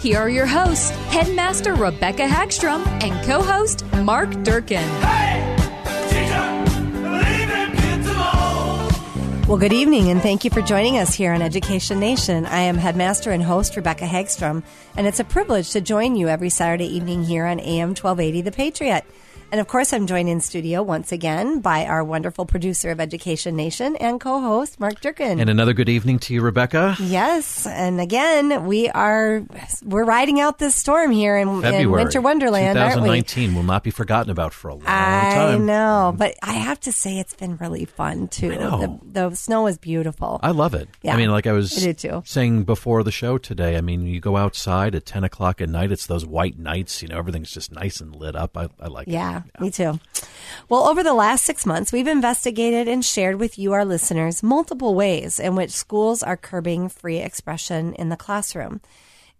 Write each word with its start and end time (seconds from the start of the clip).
Here 0.00 0.18
are 0.18 0.30
your 0.30 0.46
hosts, 0.46 0.90
Headmaster 1.10 1.74
Rebecca 1.74 2.22
Hagstrom 2.22 2.86
and 3.02 3.26
co 3.26 3.42
host 3.42 3.84
Mark 4.04 4.30
Durkin. 4.44 4.88
Well, 9.48 9.58
good 9.58 9.72
evening, 9.72 10.10
and 10.10 10.22
thank 10.22 10.44
you 10.44 10.50
for 10.52 10.62
joining 10.62 10.98
us 10.98 11.14
here 11.14 11.32
on 11.32 11.42
Education 11.42 11.98
Nation. 11.98 12.46
I 12.46 12.60
am 12.60 12.76
Headmaster 12.76 13.32
and 13.32 13.42
host 13.42 13.74
Rebecca 13.74 14.04
Hagstrom, 14.04 14.62
and 14.96 15.08
it's 15.08 15.18
a 15.18 15.24
privilege 15.24 15.72
to 15.72 15.80
join 15.80 16.14
you 16.14 16.28
every 16.28 16.50
Saturday 16.50 16.86
evening 16.86 17.24
here 17.24 17.46
on 17.46 17.58
AM 17.58 17.88
1280 17.88 18.42
The 18.42 18.52
Patriot. 18.52 19.04
And 19.50 19.62
of 19.62 19.66
course, 19.66 19.94
I'm 19.94 20.06
joined 20.06 20.28
in 20.28 20.42
studio 20.42 20.82
once 20.82 21.10
again 21.10 21.60
by 21.60 21.86
our 21.86 22.04
wonderful 22.04 22.44
producer 22.44 22.90
of 22.90 23.00
Education 23.00 23.56
Nation 23.56 23.96
and 23.96 24.20
co 24.20 24.40
host, 24.40 24.78
Mark 24.78 25.00
Durkin. 25.00 25.40
And 25.40 25.48
another 25.48 25.72
good 25.72 25.88
evening 25.88 26.18
to 26.20 26.34
you, 26.34 26.42
Rebecca. 26.42 26.96
Yes, 27.00 27.66
and 27.66 27.98
again, 27.98 28.66
we 28.66 28.90
are 28.90 29.42
we're 29.82 30.04
riding 30.04 30.38
out 30.38 30.58
this 30.58 30.76
storm 30.76 31.12
here 31.12 31.38
in, 31.38 31.64
in 31.64 31.90
Winter 31.90 32.20
Wonderland, 32.20 32.78
aren't 32.78 32.96
we? 32.96 33.08
2019 33.22 33.54
will 33.54 33.62
not 33.62 33.82
be 33.82 33.90
forgotten 33.90 34.30
about 34.30 34.52
for 34.52 34.68
a 34.68 34.74
long 34.74 34.82
I 34.86 35.34
time. 35.34 35.62
I 35.62 35.64
know, 35.64 36.14
but 36.14 36.34
I 36.42 36.52
have 36.52 36.80
to 36.80 36.92
say 36.92 37.18
it's 37.18 37.34
been 37.34 37.56
really 37.56 37.86
fun 37.86 38.28
too. 38.28 38.50
know. 38.50 39.00
The, 39.12 39.30
the 39.30 39.34
snow 39.34 39.66
is 39.66 39.78
beautiful. 39.78 40.40
I 40.42 40.50
love 40.50 40.74
it. 40.74 40.90
Yeah, 41.00 41.14
I 41.14 41.16
mean, 41.16 41.30
like 41.30 41.46
I 41.46 41.52
was 41.52 41.86
I 41.86 42.20
saying 42.24 42.64
before 42.64 43.02
the 43.02 43.12
show 43.12 43.38
today, 43.38 43.78
I 43.78 43.80
mean, 43.80 44.06
you 44.06 44.20
go 44.20 44.36
outside 44.36 44.94
at 44.94 45.06
10 45.06 45.24
o'clock 45.24 45.62
at 45.62 45.70
night, 45.70 45.90
it's 45.90 46.06
those 46.06 46.26
white 46.26 46.58
nights, 46.58 47.00
you 47.00 47.08
know, 47.08 47.16
everything's 47.16 47.50
just 47.50 47.72
nice 47.72 48.02
and 48.02 48.14
lit 48.14 48.36
up. 48.36 48.54
I, 48.58 48.68
I 48.78 48.88
like 48.88 49.06
Yeah, 49.08 49.37
it. 49.37 49.37
Me 49.60 49.70
too. 49.70 49.98
Well, 50.68 50.88
over 50.88 51.02
the 51.02 51.14
last 51.14 51.44
six 51.44 51.64
months, 51.64 51.92
we've 51.92 52.06
investigated 52.06 52.88
and 52.88 53.04
shared 53.04 53.36
with 53.36 53.58
you, 53.58 53.72
our 53.72 53.84
listeners, 53.84 54.42
multiple 54.42 54.94
ways 54.94 55.38
in 55.38 55.54
which 55.54 55.70
schools 55.70 56.22
are 56.22 56.36
curbing 56.36 56.88
free 56.88 57.18
expression 57.18 57.94
in 57.94 58.08
the 58.08 58.16
classroom. 58.16 58.80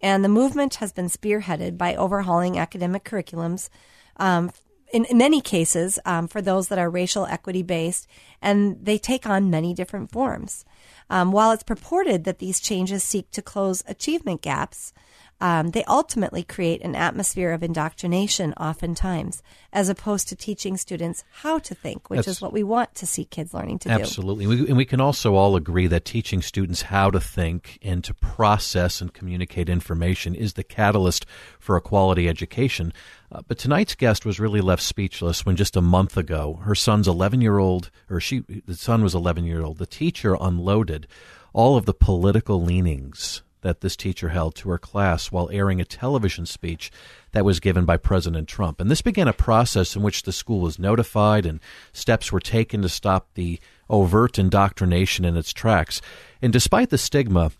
And 0.01 0.25
the 0.25 0.29
movement 0.29 0.77
has 0.77 0.93
been 0.93 1.07
spearheaded 1.07 1.77
by 1.77 1.95
overhauling 1.95 2.59
academic 2.59 3.05
curriculums. 3.05 3.69
Um, 4.17 4.53
in, 4.93 5.05
in 5.07 5.19
many 5.19 5.41
cases, 5.41 5.99
um, 6.05 6.29
for 6.29 6.41
those 6.41 6.69
that 6.69 6.79
are 6.79 6.89
racial 6.89 7.27
equity 7.27 7.63
based, 7.63 8.07
and 8.41 8.79
they 8.83 8.97
take 8.97 9.27
on 9.27 9.51
many 9.51 9.75
different 9.75 10.11
forms. 10.11 10.65
Um, 11.11 11.33
while 11.33 11.51
it's 11.51 11.63
purported 11.63 12.25
that 12.25 12.39
these 12.39 12.61
changes 12.61 13.03
seek 13.03 13.31
to 13.33 13.43
close 13.43 13.83
achievement 13.87 14.43
gaps, 14.43 14.93
um, 15.41 15.71
they 15.71 15.85
ultimately 15.85 16.43
create 16.43 16.83
an 16.83 16.97
atmosphere 16.97 17.53
of 17.53 17.63
indoctrination, 17.63 18.53
oftentimes, 18.55 19.43
as 19.73 19.89
opposed 19.89 20.29
to 20.29 20.37
teaching 20.37 20.77
students 20.77 21.23
how 21.31 21.59
to 21.61 21.75
think, 21.75 22.11
which 22.11 22.19
That's- 22.19 22.37
is 22.37 22.43
what 22.43 22.53
we 22.53 22.65
want 22.65 22.95
to 22.97 23.07
see 23.07 23.25
kids 23.25 23.55
learning 23.55 23.79
to 23.81 23.89
do. 23.89 23.95
Absolutely. 23.95 24.67
And 24.67 24.77
we 24.77 24.85
can 24.85 25.01
also 25.01 25.37
all 25.37 25.55
agree 25.55 25.87
that 25.87 26.05
teaching 26.05 26.43
students 26.43 26.83
how 26.83 27.11
to 27.11 27.21
think 27.21 27.79
and 27.83 28.03
to 28.03 28.15
process 28.15 29.01
and 29.01 29.15
communicate 29.15 29.69
information 29.69 30.35
is 30.35 30.55
the 30.55 30.65
catalyst 30.65 31.25
for 31.61 31.77
a 31.77 31.81
quality 31.81 32.29
education. 32.29 32.93
Uh, 33.31 33.43
but 33.47 33.59
tonight's 33.59 33.95
guest 33.95 34.27
was 34.27 34.41
really 34.41 34.61
left 34.61 34.83
speechless 34.83 35.47
when 35.47 35.55
just 35.55 35.77
a 35.77 35.81
month 35.81 36.17
ago, 36.17 36.61
her 36.63 36.75
son's 36.75 37.07
11 37.07 37.41
year 37.41 37.59
old, 37.59 37.91
or 38.11 38.19
she, 38.19 38.41
the 38.67 38.75
son 38.75 39.03
was 39.05 39.15
11 39.15 39.45
year 39.45 39.63
old, 39.63 39.79
the 39.79 39.87
teacher 39.87 40.37
unloaded 40.41 41.07
all 41.53 41.77
of 41.77 41.87
the 41.87 41.95
political 41.95 42.63
leanings 42.63 43.43
that 43.63 43.81
this 43.81 43.97
teacher 43.97 44.29
held 44.29 44.55
to 44.57 44.71
her 44.71 44.79
class 44.79 45.31
while 45.31 45.51
airing 45.51 45.81
a 45.81 45.85
television 45.85 46.47
speech 46.47 46.91
that 47.33 47.45
was 47.45 47.61
given 47.61 47.85
by 47.85 47.97
President 47.97 48.49
Trump. 48.49 48.81
And 48.81 48.91
this 48.91 49.03
began 49.03 49.29
a 49.29 49.33
process 49.33 49.95
in 49.97 50.03
which 50.03 50.23
the 50.23 50.33
school 50.33 50.61
was 50.61 50.79
notified 50.79 51.47
and 51.47 51.61
steps 51.93 52.33
were 52.33 52.41
taken 52.41 52.83
to 52.83 52.89
stop 52.89 53.29
the 53.35 53.61
overt 53.91 54.39
indoctrination 54.39 55.25
in 55.25 55.37
its 55.37 55.53
tracks. 55.53 56.01
And 56.41 56.53
despite 56.53 56.91
the 56.91 56.99
stigma, 56.99 57.53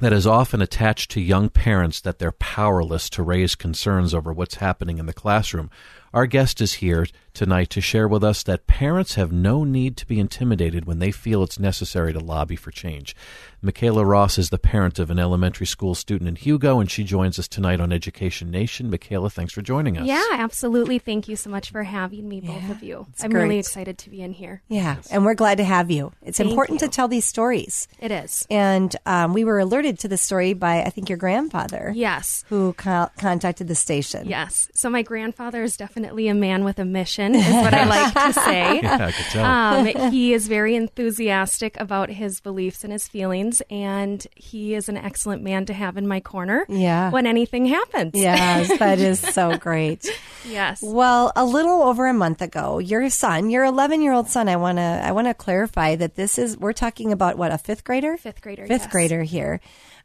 that 0.00 0.12
is 0.12 0.26
often 0.26 0.60
attached 0.60 1.10
to 1.12 1.20
young 1.20 1.48
parents 1.48 2.00
that 2.00 2.18
they're 2.18 2.32
powerless 2.32 3.08
to 3.10 3.22
raise 3.22 3.54
concerns 3.54 4.12
over 4.12 4.32
what's 4.32 4.56
happening 4.56 4.98
in 4.98 5.06
the 5.06 5.12
classroom. 5.12 5.70
Our 6.14 6.26
guest 6.26 6.60
is 6.60 6.74
here 6.74 7.08
tonight 7.32 7.70
to 7.70 7.80
share 7.80 8.06
with 8.06 8.22
us 8.22 8.44
that 8.44 8.68
parents 8.68 9.16
have 9.16 9.32
no 9.32 9.64
need 9.64 9.96
to 9.96 10.06
be 10.06 10.20
intimidated 10.20 10.84
when 10.84 11.00
they 11.00 11.10
feel 11.10 11.42
it's 11.42 11.58
necessary 11.58 12.12
to 12.12 12.20
lobby 12.20 12.54
for 12.54 12.70
change. 12.70 13.16
Michaela 13.60 14.04
Ross 14.04 14.38
is 14.38 14.50
the 14.50 14.58
parent 14.58 15.00
of 15.00 15.10
an 15.10 15.18
elementary 15.18 15.66
school 15.66 15.96
student 15.96 16.28
in 16.28 16.36
Hugo, 16.36 16.78
and 16.78 16.88
she 16.88 17.02
joins 17.02 17.36
us 17.40 17.48
tonight 17.48 17.80
on 17.80 17.92
Education 17.92 18.52
Nation. 18.52 18.88
Michaela, 18.90 19.28
thanks 19.28 19.52
for 19.52 19.62
joining 19.62 19.98
us. 19.98 20.06
Yeah, 20.06 20.22
absolutely. 20.34 21.00
Thank 21.00 21.26
you 21.26 21.34
so 21.34 21.50
much 21.50 21.72
for 21.72 21.82
having 21.82 22.28
me, 22.28 22.40
both 22.40 22.70
of 22.70 22.84
you. 22.84 23.08
I'm 23.20 23.32
really 23.32 23.58
excited 23.58 23.98
to 23.98 24.10
be 24.10 24.20
in 24.20 24.32
here. 24.34 24.62
Yeah, 24.68 24.98
and 25.10 25.24
we're 25.24 25.34
glad 25.34 25.58
to 25.58 25.64
have 25.64 25.90
you. 25.90 26.12
It's 26.22 26.38
Thank 26.38 26.50
important 26.50 26.80
you. 26.80 26.86
to 26.86 26.94
tell 26.94 27.08
these 27.08 27.24
stories. 27.24 27.88
It 27.98 28.12
is. 28.12 28.46
And 28.48 28.94
um, 29.06 29.32
we 29.32 29.42
were 29.44 29.58
alerted 29.58 29.98
to 30.00 30.08
the 30.08 30.18
story 30.18 30.52
by, 30.54 30.82
I 30.84 30.90
think, 30.90 31.08
your 31.08 31.18
grandfather, 31.18 31.90
Yes. 31.92 32.44
who 32.50 32.74
co- 32.74 33.10
contacted 33.18 33.66
the 33.66 33.74
station. 33.74 34.28
Yes. 34.28 34.68
So 34.74 34.88
my 34.88 35.02
grandfather 35.02 35.64
is 35.64 35.76
definitely 35.76 36.03
a 36.04 36.34
man 36.34 36.64
with 36.64 36.78
a 36.78 36.84
mission, 36.84 37.34
is 37.34 37.46
what 37.52 37.72
I 37.74 37.84
like 37.84 38.14
to 38.14 38.32
say. 38.40 38.80
Yeah, 38.82 39.06
I 39.06 39.12
could 39.12 39.24
tell. 39.26 39.44
Um, 39.44 40.10
he 40.12 40.32
is 40.32 40.48
very 40.48 40.74
enthusiastic 40.76 41.78
about 41.80 42.10
his 42.10 42.40
beliefs 42.40 42.84
and 42.84 42.92
his 42.92 43.06
feelings, 43.08 43.62
and 43.70 44.26
he 44.34 44.74
is 44.74 44.88
an 44.88 44.96
excellent 44.96 45.42
man 45.42 45.66
to 45.66 45.72
have 45.74 45.96
in 45.96 46.06
my 46.06 46.20
corner 46.20 46.66
Yeah. 46.68 47.10
when 47.10 47.26
anything 47.26 47.66
happens. 47.66 48.12
Yes, 48.14 48.68
that 48.78 48.98
is 48.98 49.20
so 49.20 49.56
great. 49.56 50.06
Yes. 50.46 50.80
Well, 50.82 51.32
a 51.36 51.44
little 51.44 51.82
over 51.82 52.06
a 52.06 52.14
month 52.14 52.42
ago, 52.42 52.78
your 52.78 53.08
son, 53.10 53.50
your 53.50 53.64
11 53.64 54.00
year 54.02 54.12
old 54.12 54.28
son, 54.28 54.48
I 54.48 54.56
want 54.56 54.78
to, 54.78 54.82
I 54.82 55.12
want 55.12 55.26
to 55.28 55.34
clarify 55.34 55.96
that 55.96 56.14
this 56.16 56.38
is, 56.38 56.56
we're 56.58 56.72
talking 56.72 57.12
about 57.12 57.36
what, 57.38 57.52
a 57.52 57.58
fifth 57.58 57.84
grader? 57.84 58.16
Fifth 58.16 58.40
grader, 58.40 58.66
Fifth 58.66 58.82
yes. 58.82 58.92
grader 58.92 59.22
here. 59.22 59.60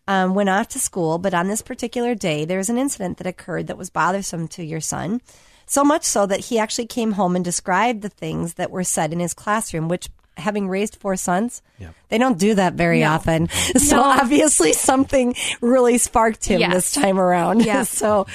Um, 0.08 0.34
went 0.34 0.50
off 0.50 0.68
to 0.70 0.80
school, 0.80 1.20
but 1.20 1.36
on 1.36 1.48
this 1.50 1.62
particular 1.62 2.16
day, 2.16 2.44
there 2.44 2.58
was 2.58 2.70
an 2.70 2.80
incident 2.80 3.20
that 3.20 3.28
occurred 3.28 3.68
that 3.68 3.78
was 3.78 3.92
bothersome 3.92 4.48
to 4.50 4.64
your 4.64 4.82
son. 4.82 5.22
So 5.70 5.84
much 5.84 6.04
so 6.04 6.26
that 6.26 6.40
he 6.46 6.58
actually 6.60 6.88
came 6.88 7.12
home 7.14 7.36
and 7.36 7.46
described 7.46 8.02
the 8.02 8.10
things 8.10 8.56
that 8.56 8.72
were 8.72 8.84
said 8.84 9.14
in 9.14 9.20
his 9.20 9.34
classroom, 9.36 9.88
which 9.88 10.10
having 10.36 10.70
raised 10.70 10.96
four 10.96 11.16
sons, 11.18 11.62
they 12.08 12.18
don't 12.18 12.38
do 12.40 12.56
that 12.56 12.74
very 12.74 13.02
No. 13.02 13.10
often. 13.12 13.50
So 13.78 13.98
No. 13.98 14.04
obviously 14.04 14.72
something 14.72 15.36
really 15.60 15.98
sparked 15.98 16.46
him 16.46 16.62
Yes. 16.62 16.74
this 16.74 16.92
time 16.94 17.20
around. 17.20 17.66
Yeah. 17.66 17.84
so, 18.02 18.26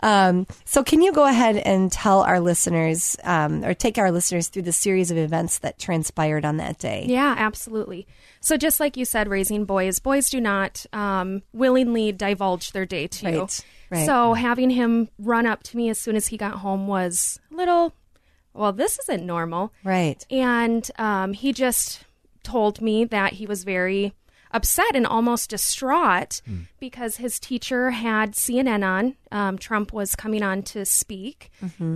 um, 0.00 0.46
so 0.66 0.84
can 0.84 1.00
you 1.00 1.10
go 1.12 1.24
ahead 1.24 1.56
and 1.56 1.90
tell 1.90 2.20
our 2.22 2.38
listeners, 2.38 3.16
um, 3.24 3.64
or 3.64 3.72
take 3.72 3.96
our 3.96 4.12
listeners 4.12 4.48
through 4.48 4.62
the 4.62 4.72
series 4.72 5.10
of 5.10 5.16
events 5.16 5.58
that 5.60 5.78
transpired 5.78 6.44
on 6.44 6.58
that 6.58 6.78
day? 6.78 7.06
Yeah, 7.08 7.34
absolutely. 7.36 8.06
So 8.40 8.58
just 8.58 8.78
like 8.78 8.98
you 8.98 9.06
said, 9.06 9.26
raising 9.28 9.64
boys, 9.64 9.98
boys 10.00 10.28
do 10.28 10.40
not 10.42 10.84
um, 10.92 11.42
willingly 11.54 12.12
divulge 12.12 12.72
their 12.72 12.84
day 12.86 13.06
to 13.06 13.30
you. 13.32 13.48
Right, 13.94 13.98
right. 14.00 14.06
So 14.06 14.34
having 14.34 14.70
him 14.70 15.08
run 15.18 15.46
up 15.46 15.62
to 15.64 15.76
me 15.76 15.88
as 15.90 15.98
soon 15.98 16.16
as 16.16 16.28
he 16.28 16.36
got 16.36 16.54
home 16.54 16.86
was 16.86 17.38
a 17.52 17.54
little, 17.54 17.94
well, 18.52 18.72
this 18.72 18.98
isn't 19.00 19.24
normal. 19.24 19.72
Right. 19.82 20.24
And 20.30 20.88
um, 20.98 21.32
he 21.32 21.52
just 21.52 22.04
told 22.42 22.80
me 22.80 23.04
that 23.04 23.34
he 23.34 23.46
was 23.46 23.64
very 23.64 24.14
upset 24.52 24.94
and 24.94 25.06
almost 25.06 25.50
distraught 25.50 26.40
because 26.78 27.16
his 27.16 27.40
teacher 27.40 27.90
had 27.90 28.32
CNN 28.34 28.84
on. 28.86 29.16
Um, 29.32 29.58
Trump 29.58 29.92
was 29.92 30.14
coming 30.14 30.42
on 30.44 30.62
to 30.62 30.84
speak. 30.84 31.50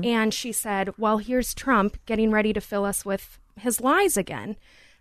And 0.04 0.34
she 0.34 0.50
said, 0.52 0.92
Well, 0.98 1.18
here's 1.18 1.54
Trump 1.54 1.98
getting 2.06 2.30
ready 2.32 2.52
to 2.52 2.60
fill 2.60 2.84
us 2.84 3.04
with 3.04 3.38
his 3.60 3.80
lies 3.80 4.16
again. 4.16 4.56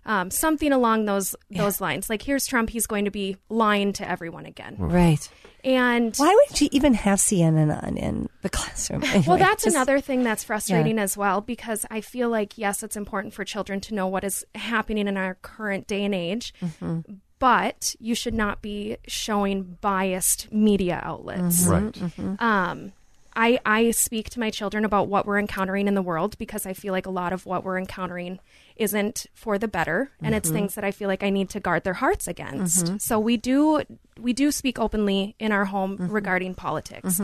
Um, 0.07 0.31
something 0.31 0.71
along 0.71 1.05
those 1.05 1.35
those 1.51 1.79
lines. 1.81 2.09
Like 2.09 2.21
here's 2.21 2.47
Trump, 2.47 2.69
he's 2.69 2.87
going 2.87 3.05
to 3.05 3.11
be 3.11 3.37
lying 3.49 3.93
to 3.93 4.09
everyone 4.09 4.45
again. 4.45 4.75
Right. 4.79 5.29
And 5.63 6.15
Why 6.15 6.33
would 6.33 6.61
you 6.61 6.69
even 6.71 6.93
have 6.93 7.19
CNN 7.19 7.83
on 7.83 7.97
in 7.97 8.29
the 8.41 8.49
classroom? 8.49 9.01
well, 9.27 9.37
that's 9.37 9.65
just- 9.65 9.75
another 9.75 9.99
thing 9.99 10.23
that's 10.23 10.43
frustrating 10.45 10.97
as 10.97 11.17
well 11.17 11.41
because 11.41 11.85
I 11.91 11.99
feel 12.01 12.29
like 12.29 12.57
yes, 12.57 12.83
it's 12.83 12.95
important 12.95 13.33
for 13.33 13.43
children 13.43 13.81
to 13.81 13.93
know 13.93 14.07
what 14.07 14.23
is 14.23 14.45
happening 14.55 15.07
in 15.09 15.17
our 15.17 15.35
current 15.41 15.87
day 15.87 16.05
and 16.05 16.15
age, 16.15 16.53
Mm-hmm. 16.63 17.15
but 17.39 17.95
you 17.99 18.15
should 18.15 18.33
not 18.33 18.61
be 18.61 18.97
showing 19.07 19.77
biased 19.81 20.51
media 20.53 21.01
outlets. 21.03 21.65
Mm-hmm. 21.65 22.27
Right. 22.29 22.41
Um, 22.41 22.93
I 23.35 23.59
I 23.65 23.91
speak 23.91 24.29
to 24.31 24.39
my 24.39 24.49
children 24.49 24.85
about 24.85 25.09
what 25.09 25.25
we're 25.25 25.37
encountering 25.39 25.87
in 25.87 25.93
the 25.95 26.01
world 26.01 26.37
because 26.37 26.65
I 26.65 26.73
feel 26.73 26.93
like 26.93 27.05
a 27.05 27.11
lot 27.11 27.33
of 27.33 27.45
what 27.45 27.63
we're 27.63 27.77
encountering 27.77 28.39
isn't 28.79 29.27
for 29.33 29.57
the 29.57 29.67
better, 29.67 30.11
and 30.21 30.33
it's 30.33 30.49
mm-hmm. 30.49 30.57
things 30.57 30.75
that 30.75 30.83
I 30.83 30.91
feel 30.91 31.07
like 31.07 31.23
I 31.23 31.29
need 31.29 31.49
to 31.51 31.59
guard 31.59 31.83
their 31.83 31.93
hearts 31.93 32.27
against. 32.27 32.85
Mm-hmm. 32.85 32.97
So 32.97 33.19
we 33.19 33.37
do 33.37 33.83
we 34.19 34.33
do 34.33 34.51
speak 34.51 34.79
openly 34.79 35.35
in 35.39 35.51
our 35.51 35.65
home 35.65 35.97
mm-hmm. 35.97 36.11
regarding 36.11 36.55
politics. 36.55 37.19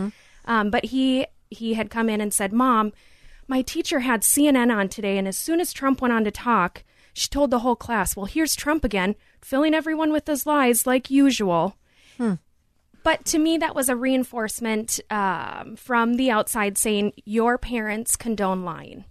Um, 0.45 0.69
but 0.69 0.85
he 0.85 1.25
he 1.49 1.75
had 1.75 1.89
come 1.89 2.09
in 2.09 2.21
and 2.21 2.33
said, 2.33 2.53
"Mom, 2.53 2.93
my 3.47 3.61
teacher 3.61 3.99
had 3.99 4.21
CNN 4.21 4.75
on 4.75 4.89
today, 4.89 5.17
and 5.17 5.27
as 5.27 5.37
soon 5.37 5.59
as 5.59 5.73
Trump 5.73 6.01
went 6.01 6.13
on 6.13 6.23
to 6.23 6.31
talk." 6.31 6.83
She 7.15 7.29
told 7.29 7.51
the 7.51 7.59
whole 7.59 7.75
class, 7.75 8.15
Well, 8.15 8.25
here's 8.25 8.55
Trump 8.55 8.83
again, 8.83 9.13
filling 9.39 9.75
everyone 9.75 10.11
with 10.11 10.25
his 10.25 10.47
lies 10.47 10.87
like 10.87 11.11
usual. 11.11 11.77
Hmm. 12.17 12.33
But 13.03 13.25
to 13.25 13.37
me, 13.37 13.57
that 13.57 13.75
was 13.75 13.89
a 13.89 13.95
reinforcement 13.95 14.99
um, 15.11 15.75
from 15.75 16.15
the 16.15 16.31
outside 16.31 16.77
saying 16.77 17.13
your 17.25 17.57
parents 17.57 18.15
condone 18.15 18.63
lying. 18.63 19.05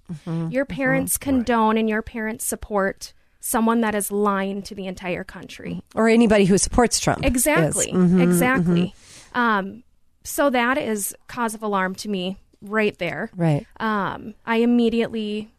Your 0.50 0.64
parents 0.64 1.18
condone 1.18 1.76
and 1.76 1.88
your 1.88 2.02
parents 2.02 2.46
support 2.46 3.12
someone 3.40 3.80
that 3.82 3.94
is 3.94 4.10
lying 4.10 4.62
to 4.62 4.74
the 4.74 4.86
entire 4.86 5.24
country. 5.24 5.82
or 5.94 6.08
anybody 6.08 6.44
who 6.44 6.56
supports 6.58 6.98
Trump. 7.00 7.24
Exactly. 7.24 7.88
Mhm, 7.92 8.22
exactly. 8.22 8.94
Um, 9.34 9.82
so 10.24 10.48
that 10.50 10.78
is 10.78 11.14
cause 11.26 11.54
of 11.54 11.62
alarm 11.62 11.94
to 11.96 12.08
me 12.08 12.36
right 12.60 12.96
there. 12.98 13.30
Right. 13.36 13.66
Um, 13.80 14.34
I 14.46 14.56
immediately 14.58 15.50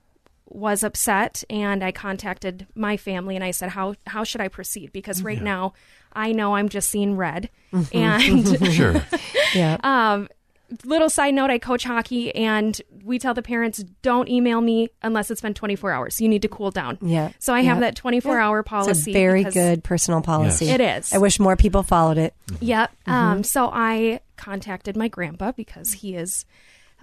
was 0.48 0.84
upset 0.84 1.44
and 1.50 1.84
I 1.84 1.92
contacted 1.92 2.68
my 2.76 2.98
family 2.98 3.36
and 3.36 3.44
I 3.44 3.52
said, 3.52 3.70
how, 3.70 3.96
how 4.06 4.24
should 4.24 4.42
I 4.42 4.48
proceed? 4.48 4.92
Because 4.92 5.24
right 5.24 5.42
now 5.42 5.74
I 6.14 6.32
know 6.32 6.56
I'm 6.56 6.70
just 6.70 6.90
seeing 6.90 7.18
red. 7.18 7.50
And 7.92 8.72
Sure. 8.74 9.04
Yeah. 9.56 9.78
um, 9.84 10.28
little 10.84 11.10
side 11.10 11.34
note, 11.36 11.50
I 11.52 11.60
coach 11.60 11.84
hockey 11.84 12.34
and 12.36 12.80
we 13.04 13.20
tell 13.20 13.34
the 13.34 13.42
parents 13.44 13.84
don't 14.02 14.28
email 14.28 14.62
me 14.62 14.90
unless 15.02 15.30
it's 15.30 15.42
been 15.42 15.54
24 15.54 15.92
hours. 15.92 16.22
You 16.22 16.28
need 16.28 16.42
to 16.42 16.48
cool 16.48 16.72
down. 16.72 16.98
Yeah. 17.02 17.32
So 17.40 17.54
I 17.54 17.62
have 17.62 17.80
that 17.82 17.96
24 17.96 18.40
hour 18.40 18.64
policy. 18.64 18.92
It's 18.92 19.08
a 19.08 19.14
very 19.14 19.44
good 19.44 19.84
personal 19.84 20.22
policy. 20.22 20.70
It 20.70 20.82
is. 20.82 21.14
I 21.14 21.18
wish 21.20 21.40
more 21.40 21.56
people 21.56 21.84
followed 21.84 22.18
it. 22.18 22.34
Yep. 22.60 22.92
Mm-hmm. 23.08 23.12
Um, 23.12 23.44
so 23.44 23.70
I 23.72 24.22
contacted 24.36 24.98
my 24.98 25.08
grandpa 25.08 25.52
because 25.52 25.94
he 25.94 26.16
is 26.16 26.46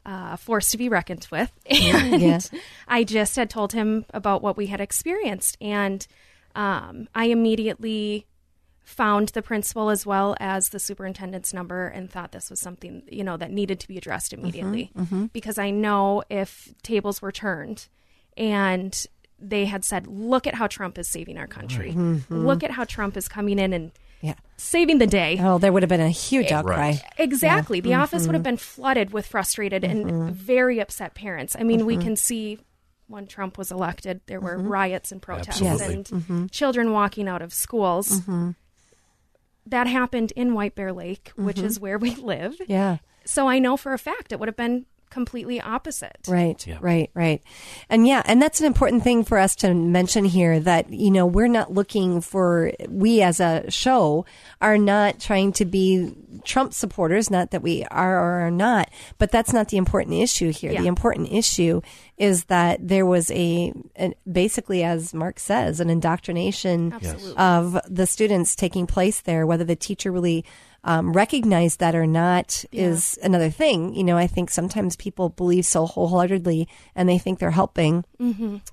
uh, 0.06 0.36
forced 0.36 0.70
to 0.72 0.78
be 0.78 0.88
reckoned 0.88 1.26
with. 1.30 1.50
And 1.66 2.20
Yeah. 2.20 2.40
I 2.88 3.04
just 3.04 3.36
had 3.36 3.50
told 3.50 3.72
him 3.72 4.04
about 4.14 4.42
what 4.42 4.56
we 4.56 4.66
had 4.66 4.80
experienced. 4.80 5.56
And 5.60 6.06
um, 6.54 7.08
I 7.14 7.26
immediately 7.26 8.26
found 8.82 9.28
the 9.28 9.42
principal 9.42 9.88
as 9.90 10.04
well 10.04 10.36
as 10.40 10.70
the 10.70 10.80
superintendent's 10.80 11.54
number 11.54 11.86
and 11.86 12.10
thought 12.10 12.32
this 12.32 12.50
was 12.50 12.60
something, 12.60 13.02
you 13.08 13.22
know, 13.22 13.36
that 13.36 13.50
needed 13.52 13.78
to 13.80 13.88
be 13.88 13.96
addressed 13.96 14.32
Mm-hmm, 14.32 14.40
immediately. 14.42 14.90
Because 15.32 15.58
I 15.58 15.70
know 15.70 16.22
if 16.28 16.74
tables 16.82 17.22
were 17.22 17.30
turned 17.32 17.86
and 18.36 19.06
they 19.38 19.64
had 19.66 19.84
said, 19.84 20.06
look 20.06 20.46
at 20.46 20.54
how 20.54 20.66
Trump 20.66 20.98
is 20.98 21.08
saving 21.08 21.38
our 21.38 21.46
country. 21.46 21.92
Look 22.30 22.64
at 22.64 22.72
how 22.72 22.84
Trump 22.84 23.16
is 23.16 23.28
coming 23.28 23.58
in 23.58 23.72
and 23.72 23.92
Mm-hmm. 23.92 24.00
Yeah. 24.20 24.34
saving 24.56 24.98
the 24.98 25.06
day. 25.06 25.38
Oh, 25.40 25.58
there 25.58 25.72
would 25.72 25.82
have 25.82 25.88
been 25.88 26.00
a 26.00 26.10
huge 26.10 26.52
outcry. 26.52 26.76
Right. 26.76 27.02
Exactly. 27.18 27.80
The 27.80 27.94
office 27.94 28.22
Mm-hmm. 28.22 28.28
would 28.28 28.34
have 28.34 28.40
mm-hmm. 28.42 28.50
been 28.50 28.56
flooded 28.58 29.12
with 29.12 29.26
frustrated 29.26 29.82
and 29.84 30.04
mm-hmm. 30.04 30.28
very 30.32 30.78
upset 30.78 31.14
parents. 31.14 31.56
I 31.58 31.62
mean, 31.62 31.86
we 31.86 31.94
mm-hmm. 31.94 32.02
can 32.02 32.16
see 32.16 32.58
when 33.06 33.26
Trump 33.26 33.58
was 33.58 33.72
elected, 33.72 34.20
there 34.26 34.40
were 34.40 34.56
riots 34.56 35.10
and 35.10 35.20
protests 35.20 35.60
Absolutely. 35.60 36.26
and 36.28 36.52
children 36.52 36.92
walking 36.92 37.28
out 37.28 37.42
of 37.42 37.52
schools. 37.52 38.22
That 39.66 39.86
happened 39.86 40.32
in 40.36 40.54
White 40.54 40.74
Bear 40.74 40.92
Lake, 40.92 41.32
which 41.36 41.58
is 41.58 41.78
where 41.78 41.98
we 41.98 42.14
live. 42.16 42.56
Yeah. 42.66 42.98
So 43.24 43.48
I 43.48 43.58
know 43.58 43.76
for 43.76 43.92
a 43.92 43.98
fact 43.98 44.32
it 44.32 44.38
would 44.40 44.48
have 44.48 44.56
been 44.56 44.86
completely 45.10 45.60
opposite. 45.60 46.18
Right, 46.28 46.64
Yeah. 46.66 46.78
right, 46.80 47.10
right. 47.14 47.42
And 47.88 48.06
yeah, 48.06 48.22
and 48.24 48.40
that's 48.40 48.60
an 48.60 48.66
important 48.66 49.02
thing 49.02 49.24
for 49.24 49.38
us 49.38 49.54
to 49.56 49.74
mention 49.74 50.24
here 50.24 50.60
that, 50.60 50.90
you 50.90 51.10
know, 51.10 51.26
we're 51.26 51.48
not 51.48 51.72
looking 51.72 52.20
for, 52.20 52.72
we 52.88 53.20
as 53.22 53.40
a 53.40 53.70
show 53.70 54.24
are 54.60 54.78
not 54.78 55.20
trying 55.20 55.52
to 55.54 55.64
be 55.64 56.14
Trump 56.44 56.72
supporters, 56.72 57.30
not 57.30 57.50
that 57.50 57.62
we 57.62 57.84
are 57.90 58.16
or 58.16 58.46
are 58.46 58.50
not, 58.50 58.88
but 59.18 59.30
that's 59.30 59.52
not 59.52 59.68
the 59.68 59.76
important 59.76 60.14
issue 60.16 60.52
here. 60.52 60.72
Yeah. 60.72 60.80
The 60.80 60.86
important 60.86 61.32
issue 61.32 61.80
is 62.16 62.44
that 62.44 62.86
there 62.86 63.06
was 63.06 63.30
a, 63.30 63.72
an, 63.96 64.14
basically, 64.30 64.82
as 64.84 65.12
Mark 65.12 65.38
says, 65.40 65.80
an 65.80 65.90
indoctrination 65.90 66.92
Absolutely. 66.92 67.36
of 67.36 67.78
the 67.88 68.06
students 68.06 68.54
taking 68.54 68.86
place 68.86 69.22
there, 69.22 69.46
whether 69.46 69.64
the 69.64 69.76
teacher 69.76 70.12
really 70.12 70.44
um, 70.84 71.12
recognized 71.12 71.80
that 71.80 71.94
or 71.94 72.06
not 72.06 72.64
is 72.72 73.18
another 73.22 73.50
thing. 73.50 73.94
You 73.94 74.04
know, 74.04 74.16
I 74.16 74.26
think 74.26 74.50
sometimes 74.50 74.96
people 74.96 75.28
believe 75.28 75.66
so 75.66 75.86
wholeheartedly 75.86 76.68
and 76.94 77.08
they 77.08 77.18
think 77.18 77.38
they're 77.38 77.50
helping 77.50 78.04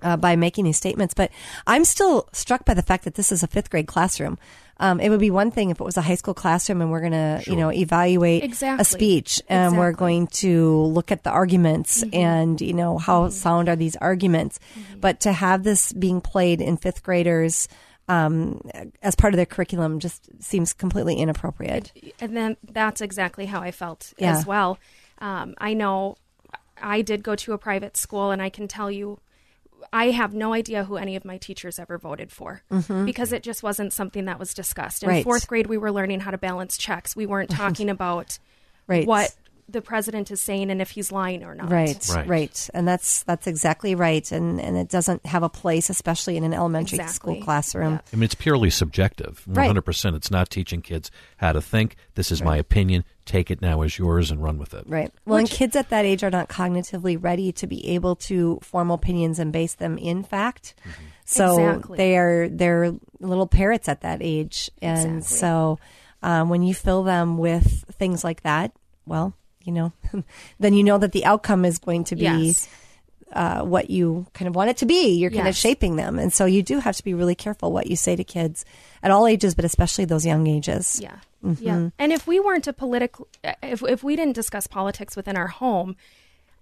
uh, 0.01 0.17
by 0.17 0.35
making 0.35 0.65
these 0.65 0.77
statements. 0.77 1.13
But 1.13 1.31
I'm 1.65 1.83
still 1.83 2.29
struck 2.31 2.63
by 2.65 2.73
the 2.73 2.81
fact 2.81 3.03
that 3.03 3.15
this 3.15 3.31
is 3.31 3.43
a 3.43 3.47
fifth 3.47 3.69
grade 3.69 3.87
classroom. 3.87 4.37
Um, 4.79 4.99
it 4.99 5.09
would 5.09 5.19
be 5.19 5.31
one 5.31 5.49
thing 5.49 5.71
if 5.71 5.81
it 5.81 5.83
was 5.83 5.97
a 5.97 6.03
high 6.03 6.15
school 6.15 6.35
classroom 6.35 6.81
and 6.81 6.91
we're 6.91 6.99
going 6.99 7.11
to, 7.13 7.43
you 7.47 7.55
know, 7.55 7.71
evaluate 7.71 8.43
Exactly. 8.43 8.81
a 8.81 8.85
speech 8.85 9.41
and 9.49 9.75
we're 9.75 9.91
going 9.91 10.27
to 10.27 10.83
look 10.83 11.11
at 11.11 11.23
the 11.23 11.31
arguments 11.31 12.03
and, 12.13 12.61
you 12.61 12.73
know, 12.73 12.99
how 12.99 13.29
sound 13.29 13.69
are 13.69 13.75
these 13.75 13.95
arguments. 13.95 14.59
But 15.01 15.19
to 15.21 15.31
have 15.33 15.63
this 15.63 15.91
being 15.93 16.21
played 16.21 16.61
in 16.61 16.77
fifth 16.77 17.01
graders, 17.01 17.67
um, 18.07 18.61
as 19.01 19.15
part 19.15 19.33
of 19.33 19.37
their 19.37 19.45
curriculum 19.45 19.99
just 19.99 20.29
seems 20.41 20.73
completely 20.73 21.15
inappropriate. 21.15 21.91
and 22.19 22.35
then 22.37 22.57
that's 22.71 23.01
exactly 23.01 23.45
how 23.47 23.61
I 23.61 23.71
felt 23.71 24.13
Yeah. 24.17 24.37
as 24.37 24.45
well. 24.45 24.77
Um, 25.19 25.55
I 25.57 25.73
know 25.73 26.17
I 26.81 27.01
did 27.01 27.23
go 27.23 27.35
to 27.35 27.53
a 27.53 27.57
private 27.57 27.97
school, 27.97 28.31
and 28.31 28.41
I 28.41 28.49
can 28.49 28.67
tell 28.67 28.89
you, 28.91 29.19
I 29.93 30.11
have 30.11 30.33
no 30.33 30.53
idea 30.53 30.83
who 30.85 30.97
any 30.97 31.15
of 31.15 31.23
my 31.25 31.37
teachers 31.37 31.79
ever 31.79 31.97
voted 31.97 32.31
for 32.31 32.61
because 33.05 33.31
it 33.31 33.43
just 33.43 33.61
wasn't 33.63 33.93
something 33.93 34.25
that 34.25 34.39
was 34.39 34.53
discussed. 34.53 35.03
In 35.03 35.09
Mm-hmm. 35.09 35.15
Right. 35.17 35.23
fourth 35.23 35.47
grade, 35.47 35.67
we 35.67 35.77
were 35.77 35.91
learning 35.91 36.21
how 36.21 36.31
to 36.31 36.37
balance 36.37 36.77
checks. 36.77 37.15
We 37.15 37.25
weren't 37.25 37.49
talking 37.63 37.89
about 37.89 38.39
Right. 38.87 39.05
what 39.07 39.35
the 39.69 39.81
president 39.81 40.31
is 40.31 40.41
saying 40.41 40.71
and 40.71 40.81
if 40.81 40.91
he's 40.91 41.11
lying 41.11 41.43
or 41.43 41.53
not. 41.53 41.69
Right, 41.69 42.07
Right. 42.13 42.27
right, 42.27 42.69
and 42.73 42.87
that's 42.87 43.23
that's 43.23 43.47
exactly 43.47 43.95
right, 43.95 44.31
and 44.31 44.61
and 44.61 44.77
it 44.77 44.87
doesn't 44.87 45.25
have 45.25 45.43
a 45.43 45.49
place, 45.49 45.89
especially 45.89 46.37
in 46.37 46.43
an 46.45 46.53
elementary 46.53 47.05
school 47.07 47.41
classroom. 47.41 47.93
Yeah. 47.93 47.99
I 48.13 48.15
mean, 48.15 48.23
it's 48.23 48.35
purely 48.35 48.69
subjective. 48.69 49.43
Right. 49.45 49.69
100%. 49.69 50.15
It's 50.15 50.31
not 50.31 50.49
teaching 50.49 50.81
kids 50.81 51.11
how 51.37 51.51
to 51.51 51.61
think. 51.61 51.95
This 52.15 52.31
is 52.31 52.41
my 52.41 52.55
opinion. 52.57 53.03
Take 53.25 53.51
it 53.51 53.61
now 53.61 53.81
as 53.81 53.97
yours 53.99 54.31
and 54.31 54.41
run 54.41 54.57
with 54.57 54.73
it. 54.73 54.85
Right. 54.87 55.11
Well, 55.25 55.37
and 55.37 55.49
kids 55.49 55.75
at 55.75 55.89
that 55.89 56.05
age 56.05 56.23
are 56.23 56.29
not 56.29 56.47
cognitively 56.47 57.21
ready 57.21 57.51
to 57.51 57.67
be 57.67 57.85
able 57.89 58.15
to 58.15 58.59
form 58.61 58.89
opinions 58.89 59.37
and 59.37 59.51
base 59.51 59.73
them 59.75 59.97
in 59.97 60.23
fact. 60.23 60.75
So 61.25 61.59
Exactly. 61.59 61.97
they 61.97 62.17
are 62.17 62.47
they're 62.47 62.93
little 63.19 63.47
parrots 63.47 63.89
at 63.89 63.99
that 64.01 64.19
age, 64.21 64.71
and 64.81 65.17
Exactly. 65.17 65.37
so 65.39 65.79
um, 66.23 66.47
when 66.47 66.63
you 66.63 66.73
fill 66.73 67.03
them 67.03 67.37
with 67.37 67.83
things 67.99 68.23
like 68.23 68.43
that, 68.43 68.71
well, 69.05 69.33
you 69.67 69.73
know, 69.73 69.91
then 70.59 70.73
you 70.73 70.83
know 70.83 70.97
that 70.97 71.11
the 71.11 71.25
outcome 71.25 71.65
is 71.65 71.77
going 71.77 72.05
to 72.05 72.15
be 72.15 72.23
Yes. 72.23 72.67
uh, 73.33 73.61
what 73.61 73.89
you 73.89 74.25
kind 74.33 74.47
of 74.47 74.55
want 74.55 74.69
it 74.71 74.77
to 74.77 74.85
be. 74.85 75.09
You're 75.17 75.29
kind 75.29 75.47
of 75.47 75.55
shaping 75.55 75.97
them, 75.97 76.17
and 76.17 76.33
so 76.33 76.45
you 76.45 76.63
do 76.63 76.79
have 76.79 76.95
to 76.95 77.03
be 77.03 77.13
really 77.13 77.35
careful 77.35 77.71
what 77.71 77.87
you 77.87 77.95
say 77.95 78.15
to 78.15 78.23
kids 78.23 78.65
at 79.03 79.11
all 79.11 79.27
ages, 79.27 79.53
but 79.53 79.65
especially 79.65 80.05
those 80.05 80.25
young 80.25 80.47
ages. 80.47 80.99
Yeah. 81.03 81.17
Mm-hmm. 81.43 81.63
Yeah. 81.63 81.89
And 81.99 82.11
if 82.11 82.25
we 82.25 82.39
weren't 82.39 82.65
a 82.67 82.73
political, 82.73 83.27
if, 83.61 83.83
if 83.83 84.03
we 84.03 84.15
didn't 84.15 84.33
discuss 84.33 84.65
politics 84.65 85.15
within 85.15 85.37
our 85.37 85.47
home, 85.47 85.95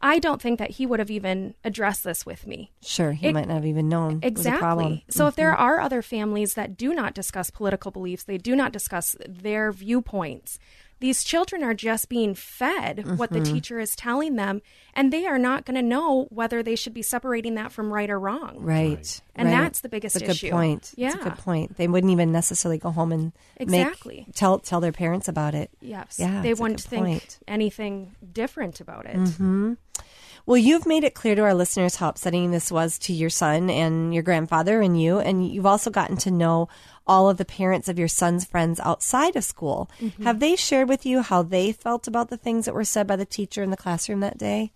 I 0.01 0.19
don't 0.19 0.41
think 0.41 0.59
that 0.59 0.71
he 0.71 0.85
would 0.85 0.99
have 0.99 1.09
even 1.09 1.55
addressed 1.63 2.03
this 2.03 2.25
with 2.25 2.45
me. 2.45 2.71
Sure, 2.81 3.13
he 3.13 3.27
It- 3.27 3.33
might 3.33 3.47
not 3.47 3.55
have 3.55 3.65
even 3.65 3.87
known 3.87 4.19
it 4.21 4.35
was 4.35 4.45
a 4.45 4.51
problem. 4.51 4.85
Mm-hmm. 4.87 4.93
Exactly. 4.95 5.15
So 5.17 5.27
if 5.27 5.35
there 5.37 5.55
are 5.55 5.79
other 5.79 6.01
families 6.01 6.55
that 6.55 6.75
do 6.75 6.93
not 6.93 7.13
discuss 7.13 7.49
political 7.49 7.89
beliefs, 7.91 8.23
they 8.23 8.37
do 8.37 8.55
not 8.55 8.73
discuss 8.73 9.15
their 9.27 9.71
viewpoints. 9.71 10.59
These 11.05 11.23
children 11.23 11.63
are 11.63 11.75
just 11.75 12.09
being 12.09 12.33
fed 12.33 13.19
what 13.19 13.29
the 13.29 13.37
Mm-hmm. 13.39 13.53
teacher 13.53 13.79
is 13.79 13.95
telling 13.95 14.37
them, 14.37 14.63
and 14.95 15.13
they 15.13 15.27
are 15.27 15.37
not 15.37 15.63
going 15.63 15.75
to 15.75 15.83
know 15.83 16.25
whether 16.31 16.63
they 16.63 16.75
should 16.75 16.95
be 16.95 17.03
separating 17.03 17.53
that 17.55 17.71
from 17.71 17.93
right 17.93 18.09
or 18.09 18.19
wrong. 18.19 18.55
Right. 18.57 19.21
And 19.35 19.49
right. 19.49 19.55
that's 19.61 19.81
the 19.81 19.89
biggest 19.89 20.15
That's 20.15 20.23
a 20.23 20.25
good 20.25 20.31
issue. 20.31 20.49
point. 20.49 20.93
That's 20.97 21.13
a 21.13 21.17
Yeah. 21.19 21.23
good 21.23 21.37
point. 21.37 21.77
They 21.77 21.87
wouldn't 21.87 22.11
even 22.11 22.31
necessarily 22.31 22.79
go 22.79 22.89
home 22.89 23.11
and 23.11 23.33
make- 23.59 23.69
Exactly. 23.85 24.25
tell 24.33 24.57
tell 24.57 24.79
their 24.81 24.91
parents 24.91 25.27
about 25.27 25.53
it. 25.53 25.69
Yes. 25.79 26.15
Yeah, 26.17 26.41
they 26.41 26.55
wouldn't 26.55 26.81
think 26.81 27.05
point. 27.05 27.37
anything 27.47 28.15
different 28.33 28.79
about 28.79 29.05
it. 29.05 29.15
Mm-hmm. 29.15 29.73
Well, 30.47 30.57
you've 30.57 30.85
made 30.87 31.03
it 31.03 31.13
clear 31.15 31.33
to 31.35 31.41
our 31.41 31.53
listeners 31.55 31.95
how 31.97 32.09
upsetting 32.09 32.49
this 32.51 32.71
was 32.71 32.97
to 32.99 33.13
your 33.13 33.31
son 33.31 33.69
and 33.69 34.13
your 34.13 34.21
grandfather 34.23 34.79
and 34.81 34.99
you, 34.99 35.17
and 35.19 35.47
you've 35.47 35.65
also 35.65 35.89
gotten 35.89 36.17
to 36.17 36.31
know 36.31 36.67
all 37.07 37.29
of 37.29 37.37
the 37.37 37.45
parents 37.45 37.87
of 37.87 37.99
your 37.99 38.07
son's 38.07 38.45
friends 38.45 38.79
outside 38.79 39.35
of 39.35 39.43
school. 39.43 39.89
Mm-hmm. 40.01 40.23
Have 40.23 40.39
they 40.39 40.55
shared 40.55 40.89
with 40.89 41.05
you 41.05 41.21
how 41.21 41.43
they 41.43 41.71
felt 41.71 42.07
about 42.07 42.29
the 42.29 42.37
things 42.37 42.65
that 42.65 42.73
were 42.73 42.83
said 42.83 43.05
by 43.07 43.15
the 43.15 43.25
teacher 43.25 43.61
in 43.61 43.69
the 43.69 43.77
classroom 43.77 44.19
that 44.21 44.37
day 44.37 44.71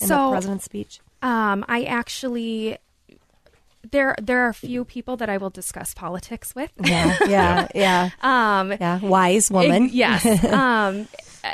in 0.00 0.06
the 0.08 0.14
So- 0.14 0.30
president's 0.30 0.64
speech? 0.64 1.00
Um, 1.22 1.64
I 1.68 1.84
actually 1.84 2.76
there 3.90 4.14
there 4.20 4.40
are 4.44 4.48
a 4.48 4.54
few 4.54 4.84
people 4.84 5.16
that 5.18 5.28
I 5.28 5.36
will 5.36 5.50
discuss 5.50 5.92
politics 5.94 6.54
with. 6.54 6.70
Yeah, 6.82 7.16
yeah, 7.26 7.68
yeah, 7.74 8.10
Um, 8.22 8.72
yeah. 8.72 8.98
Wise 9.00 9.50
woman. 9.50 9.90
Yes. 9.92 10.24
um, 10.52 11.06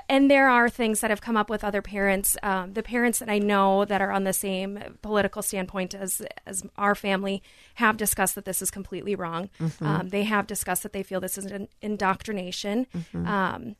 and 0.09 0.30
there 0.30 0.49
are 0.49 0.68
things 0.70 1.00
that 1.00 1.11
have 1.11 1.20
come 1.20 1.37
up 1.37 1.50
with 1.50 1.64
other 1.64 1.82
parents. 1.82 2.37
Um, 2.42 2.75
the 2.75 2.82
parents 2.82 3.18
that 3.18 3.28
I 3.28 3.38
know 3.38 3.85
that 3.85 4.00
are 4.00 4.12
on 4.12 4.25
the 4.25 4.32
same 4.32 4.78
political 5.02 5.42
standpoint 5.42 5.94
as 5.94 6.23
as 6.47 6.62
our 6.76 6.94
family 6.94 7.42
have 7.75 7.97
discussed 7.97 8.35
that 8.37 8.44
this 8.44 8.62
is 8.62 8.70
completely 8.70 9.14
wrong. 9.14 9.50
Um, 9.80 10.09
they 10.11 10.23
have 10.25 10.47
discussed 10.47 10.82
that 10.85 10.92
they 10.92 11.02
feel 11.02 11.20
this 11.20 11.37
is 11.38 11.47
an 11.47 11.68
indoctrination. 11.82 12.87
Um, 13.14 13.76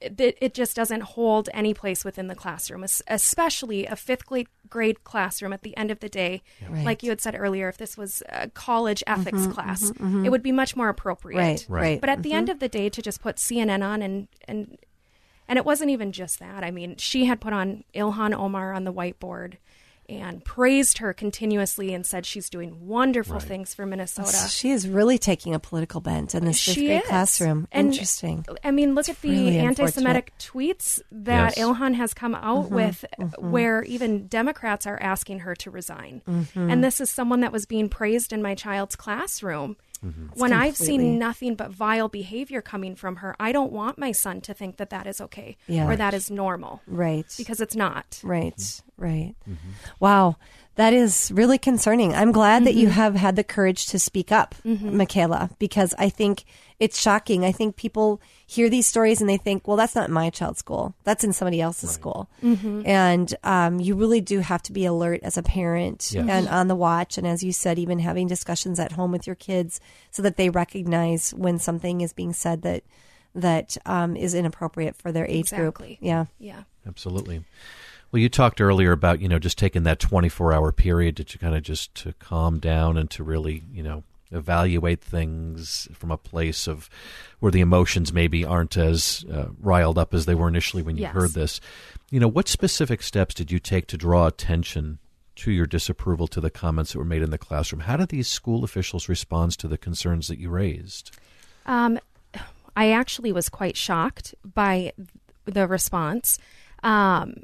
it, 0.00 0.36
it 0.40 0.52
just 0.54 0.74
doesn't 0.74 1.02
hold 1.02 1.48
any 1.54 1.74
place 1.74 2.04
within 2.04 2.26
the 2.26 2.34
classroom, 2.34 2.82
especially 3.06 3.86
a 3.86 3.94
fifth 3.94 4.26
grade, 4.26 4.48
grade 4.68 5.04
classroom. 5.04 5.52
At 5.52 5.62
the 5.62 5.76
end 5.76 5.92
of 5.92 6.00
the 6.00 6.08
day, 6.08 6.42
like 6.84 7.02
you 7.04 7.10
had 7.10 7.20
said 7.20 7.36
earlier, 7.38 7.68
if 7.68 7.76
this 7.76 7.96
was 7.96 8.20
a 8.30 8.48
college 8.48 9.04
ethics 9.06 9.46
class, 9.46 9.92
it 10.24 10.30
would 10.30 10.42
be 10.42 10.50
much 10.52 10.74
more 10.74 10.88
appropriate. 10.88 11.38
Right, 11.38 11.66
Right. 11.68 11.80
right. 11.82 12.00
But 12.00 12.10
at 12.10 12.22
the 12.24 12.32
end 12.32 12.48
of 12.48 12.58
the 12.58 12.68
day, 12.68 12.88
to 12.88 13.00
just 13.00 13.20
put 13.22 13.36
CNN 13.36 13.84
on 13.86 14.02
and 14.02 14.26
and 14.48 14.76
and 15.50 15.58
it 15.58 15.66
wasn't 15.66 15.90
even 15.90 16.12
just 16.12 16.38
that. 16.38 16.64
I 16.64 16.70
mean, 16.70 16.96
she 16.96 17.26
had 17.26 17.40
put 17.42 17.52
on 17.52 17.84
Ilhan 17.94 18.32
Omar 18.34 18.72
on 18.72 18.84
the 18.84 18.92
whiteboard 18.92 19.54
and 20.08 20.44
praised 20.44 20.98
her 20.98 21.12
continuously 21.12 21.94
and 21.94 22.04
said 22.04 22.26
she's 22.26 22.50
doing 22.50 22.88
wonderful 22.88 23.38
things 23.38 23.74
for 23.74 23.86
Minnesota. 23.86 24.48
She 24.48 24.70
is 24.72 24.88
really 24.88 25.18
taking 25.18 25.54
a 25.54 25.60
political 25.60 26.00
bent 26.00 26.34
in 26.34 26.44
this 26.44 26.60
fifth 26.64 26.74
She 26.74 26.86
grade 26.86 27.02
is. 27.02 27.08
classroom. 27.08 27.68
And, 27.70 27.92
Interesting. 27.92 28.44
I 28.64 28.72
mean, 28.72 28.96
look 28.96 29.08
at 29.08 29.20
the 29.20 29.30
really 29.30 29.58
anti-Semitic 29.58 30.32
tweets 30.40 31.00
that 31.12 31.56
Yes. 31.56 31.64
Ilhan 31.64 31.94
has 31.94 32.12
come 32.12 32.34
out 32.34 32.64
Mm-hmm. 32.70 32.74
with, 32.74 33.04
where 33.38 33.84
even 33.84 34.26
Democrats 34.26 34.84
are 34.84 34.98
asking 35.00 35.40
her 35.40 35.54
to 35.54 35.70
resign. 35.70 36.22
Mm-hmm. 36.28 36.70
And 36.70 36.82
this 36.82 37.00
is 37.00 37.08
someone 37.08 37.40
that 37.42 37.52
was 37.52 37.64
being 37.66 37.88
praised 37.88 38.32
in 38.32 38.42
my 38.42 38.56
child's 38.56 38.96
classroom. 38.96 39.76
When 40.34 40.52
I've 40.52 40.76
seen 40.76 41.18
nothing 41.18 41.54
but 41.56 41.70
vile 41.70 42.08
behavior 42.08 42.62
coming 42.62 42.96
from 42.96 43.16
her, 43.16 43.36
I 43.38 43.52
don't 43.52 43.70
want 43.72 43.98
my 43.98 44.12
son 44.12 44.40
to 44.42 44.54
think 44.54 44.78
that 44.78 44.90
that 44.90 45.06
is 45.06 45.20
okay 45.20 45.56
Yeah. 45.66 45.86
or 45.88 45.94
that 45.96 46.14
is 46.14 46.30
normal 46.30 46.80
Right. 46.86 47.26
because 47.36 47.60
it's 47.60 47.76
not. 47.76 48.18
Right, 48.22 48.56
Mm-hmm. 48.56 49.02
right. 49.02 49.34
Wow, 49.98 50.36
that 50.76 50.92
is 50.92 51.30
really 51.34 51.58
concerning. 51.58 52.14
I'm 52.14 52.32
glad 52.32 52.64
that 52.64 52.74
you 52.74 52.86
Mm-hmm. 52.88 52.94
have 52.96 53.14
had 53.16 53.36
the 53.36 53.44
courage 53.44 53.86
to 53.86 53.98
speak 53.98 54.32
up, 54.32 54.54
Michaela, 54.64 55.50
because 55.58 55.94
I 55.98 56.08
think 56.08 56.44
it's 56.78 56.98
shocking. 56.98 57.44
I 57.44 57.52
think 57.52 57.76
people 57.76 58.20
hear 58.46 58.70
these 58.70 58.86
stories 58.86 59.20
and 59.20 59.28
they 59.28 59.36
think, 59.36 59.68
well, 59.68 59.76
that's 59.76 59.94
not 59.94 60.08
my 60.10 60.30
child's 60.30 60.58
school. 60.60 60.94
That's 61.04 61.22
in 61.24 61.32
somebody 61.34 61.60
else's 61.60 61.90
school. 61.90 62.30
Mm-hmm. 62.42 62.82
And 62.86 63.34
um, 63.44 63.78
you 63.80 63.94
really 63.94 64.22
do 64.22 64.38
have 64.40 64.62
to 64.62 64.72
be 64.72 64.86
alert 64.86 65.20
as 65.22 65.36
a 65.36 65.42
parent 65.42 66.12
Yes. 66.12 66.26
and 66.28 66.48
on 66.48 66.68
the 66.68 66.74
watch. 66.76 67.18
And 67.18 67.26
as 67.26 67.42
you 67.42 67.52
said, 67.52 67.78
even 67.78 67.98
having 67.98 68.26
discussions 68.28 68.80
at 68.80 68.92
home 68.92 69.12
with 69.12 69.26
your 69.26 69.36
kids 69.36 69.80
so 70.10 70.22
that 70.22 70.36
they 70.38 70.48
recognize 70.48 71.34
when 71.34 71.58
something 71.58 72.00
is 72.00 72.12
being 72.14 72.32
said 72.32 72.62
that 72.62 72.84
that 73.34 73.76
um, 73.86 74.16
is 74.16 74.34
inappropriate 74.34 74.96
for 74.96 75.12
their 75.12 75.26
age 75.26 75.52
Exactly. 75.52 75.86
group. 75.88 75.98
Yeah. 76.00 76.24
Yeah. 76.38 76.62
Absolutely. 76.86 77.44
Well, 78.12 78.20
you 78.20 78.28
talked 78.28 78.60
earlier 78.60 78.92
about 78.92 79.20
you 79.20 79.28
know 79.28 79.38
just 79.38 79.58
taking 79.58 79.84
that 79.84 80.00
24 80.00 80.52
hour 80.52 80.72
period 80.72 81.16
to, 81.18 81.24
to 81.24 81.38
kind 81.38 81.54
of 81.54 81.62
just 81.62 81.94
to 81.96 82.12
calm 82.14 82.58
down 82.58 82.96
and 82.96 83.10
to 83.10 83.22
really 83.22 83.62
you 83.72 83.82
know 83.82 84.02
evaluate 84.32 85.00
things 85.00 85.88
from 85.92 86.10
a 86.12 86.16
place 86.16 86.68
of 86.68 86.88
where 87.40 87.50
the 87.50 87.60
emotions 87.60 88.12
maybe 88.12 88.44
aren't 88.44 88.76
as 88.76 89.24
uh, 89.32 89.46
riled 89.60 89.98
up 89.98 90.14
as 90.14 90.24
they 90.26 90.34
were 90.36 90.46
initially 90.48 90.82
when 90.84 90.96
you 90.96 91.02
Yes. 91.02 91.12
heard 91.14 91.30
this. 91.32 91.60
You 92.10 92.20
know, 92.20 92.28
what 92.28 92.46
specific 92.48 93.02
steps 93.02 93.34
did 93.34 93.50
you 93.50 93.58
take 93.58 93.86
to 93.88 93.96
draw 93.96 94.26
attention 94.28 94.98
to 95.36 95.50
your 95.50 95.66
disapproval 95.66 96.28
to 96.28 96.40
the 96.40 96.50
comments 96.50 96.92
that 96.92 96.98
were 96.98 97.04
made 97.04 97.22
in 97.22 97.30
the 97.30 97.38
classroom? 97.38 97.80
How 97.80 97.96
did 97.96 98.10
these 98.10 98.28
school 98.28 98.62
officials 98.62 99.08
respond 99.08 99.58
to 99.58 99.66
the 99.66 99.78
concerns 99.78 100.28
that 100.28 100.38
you 100.38 100.48
raised? 100.48 101.10
Um, 101.66 101.98
I 102.76 102.90
actually 102.92 103.32
was 103.32 103.48
quite 103.48 103.76
shocked 103.76 104.34
by 104.44 104.92
the 105.44 105.66
response. 105.66 106.38
Um, 106.84 107.34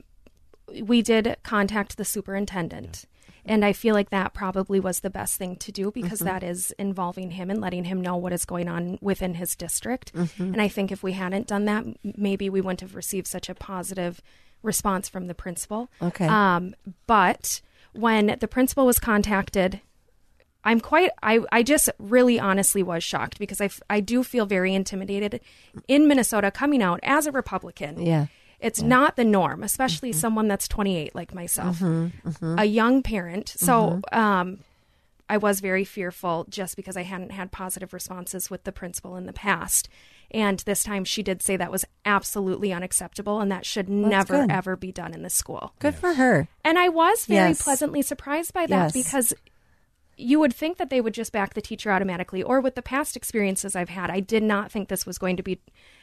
we 0.83 1.03
did 1.03 1.37
contact 1.43 1.97
the 1.97 2.05
superintendent. 2.05 3.05
And 3.49 3.65
I 3.65 3.73
feel 3.73 3.95
like 3.95 4.11
that 4.11 4.35
probably 4.35 4.81
was 4.81 5.01
the 5.01 5.11
best 5.11 5.37
thing 5.37 5.55
to 5.57 5.71
do 5.71 5.93
because 5.93 6.19
that 6.19 6.43
is 6.43 6.73
involving 6.81 7.31
him 7.31 7.49
and 7.49 7.61
letting 7.61 7.85
him 7.85 8.01
know 8.01 8.17
what 8.17 8.33
is 8.33 8.45
going 8.45 8.69
on 8.69 8.99
within 9.01 9.35
his 9.35 9.55
district. 9.55 10.13
And 10.39 10.61
I 10.61 10.67
think 10.67 10.91
if 10.91 11.05
we 11.05 11.13
hadn't 11.13 11.47
done 11.47 11.65
that, 11.67 11.85
maybe 12.03 12.51
we 12.51 12.61
wouldn't 12.61 12.81
have 12.81 12.97
received 12.97 13.29
such 13.29 13.49
a 13.49 13.55
positive 13.55 14.21
response 14.65 15.09
from 15.09 15.29
the 15.29 15.35
principal. 15.35 15.89
Okay. 16.03 16.27
Um, 16.27 16.75
but 17.07 17.61
when 17.93 18.37
the 18.41 18.49
principal 18.49 18.85
was 18.85 18.99
contacted, 18.99 19.81
I'm 20.65 20.81
quite, 20.81 21.13
I, 21.23 21.41
I 21.53 21.63
just 21.63 21.89
really 22.01 22.41
honestly 22.41 22.83
was 22.83 23.05
shocked 23.05 23.39
because 23.39 23.61
I, 23.61 23.67
f- 23.67 23.83
I 23.89 24.01
do 24.01 24.25
feel 24.25 24.47
very 24.47 24.75
intimidated 24.75 25.41
in 25.87 26.09
Minnesota 26.09 26.51
coming 26.51 26.83
out 26.83 26.99
as 27.05 27.29
a 27.29 27.33
Republican. 27.33 28.05
Yeah. 28.05 28.27
It's 28.61 28.81
mm-hmm. 28.81 28.89
not 28.89 29.17
the 29.17 29.25
norm, 29.25 29.63
especially 29.63 30.11
mm-hmm. 30.11 30.19
someone 30.19 30.49
that's 30.49 30.69
28 30.69 31.15
like 31.15 31.35
myself, 31.35 31.79
mm-hmm. 31.81 32.59
a 32.59 32.65
young 32.65 33.03
parent. 33.03 33.49
So 33.51 34.01
um, 34.13 34.61
I 35.29 35.37
was 35.37 35.61
very 35.61 35.85
fearful 35.85 36.47
just 36.49 36.77
because 36.77 36.97
I 36.97 37.03
hadn't 37.03 37.33
had 37.33 37.53
positive 37.53 37.93
responses 37.93 38.51
with 38.51 38.65
the 38.65 38.73
principal 38.73 39.17
in 39.17 39.27
the 39.27 39.33
past. 39.33 39.89
And 40.31 40.61
this 40.61 40.83
time 40.85 41.05
she 41.05 41.23
did 41.23 41.43
say 41.43 41.57
that 41.57 41.71
was 41.71 41.85
absolutely 42.05 42.73
unacceptable 42.73 43.41
and 43.41 43.51
that 43.51 43.67
should 43.67 43.89
never, 43.89 44.41
good. 44.43 44.51
ever 44.51 44.77
be 44.77 44.93
done 44.93 45.15
in 45.15 45.23
the 45.23 45.31
school. 45.31 45.73
Good 45.79 45.95
for 45.95 46.15
her. 46.15 46.49
And 46.65 46.79
I 46.79 46.89
was 46.89 47.27
very 47.27 47.51
Yes. 47.51 47.63
pleasantly 47.63 48.03
surprised 48.03 48.53
by 48.53 48.67
that 48.67 48.93
Yes. 48.95 49.05
because 49.05 49.35
you 50.17 50.41
would 50.41 50.55
think 50.55 50.79
that 50.79 50.91
they 50.91 51.01
would 51.01 51.15
just 51.15 51.33
back 51.33 51.55
the 51.55 51.61
teacher 51.61 51.93
automatically. 51.93 52.43
Or 52.43 52.61
with 52.61 52.75
the 52.75 52.83
past 52.83 53.17
experiences 53.17 53.77
I've 53.77 53.89
had, 53.89 54.11
I 54.11 54.21
did 54.21 54.43
not 54.43 54.73
think 54.73 54.89
this 54.89 55.07
was 55.07 55.19
going 55.19 55.37
to 55.37 55.43
be 55.43 55.61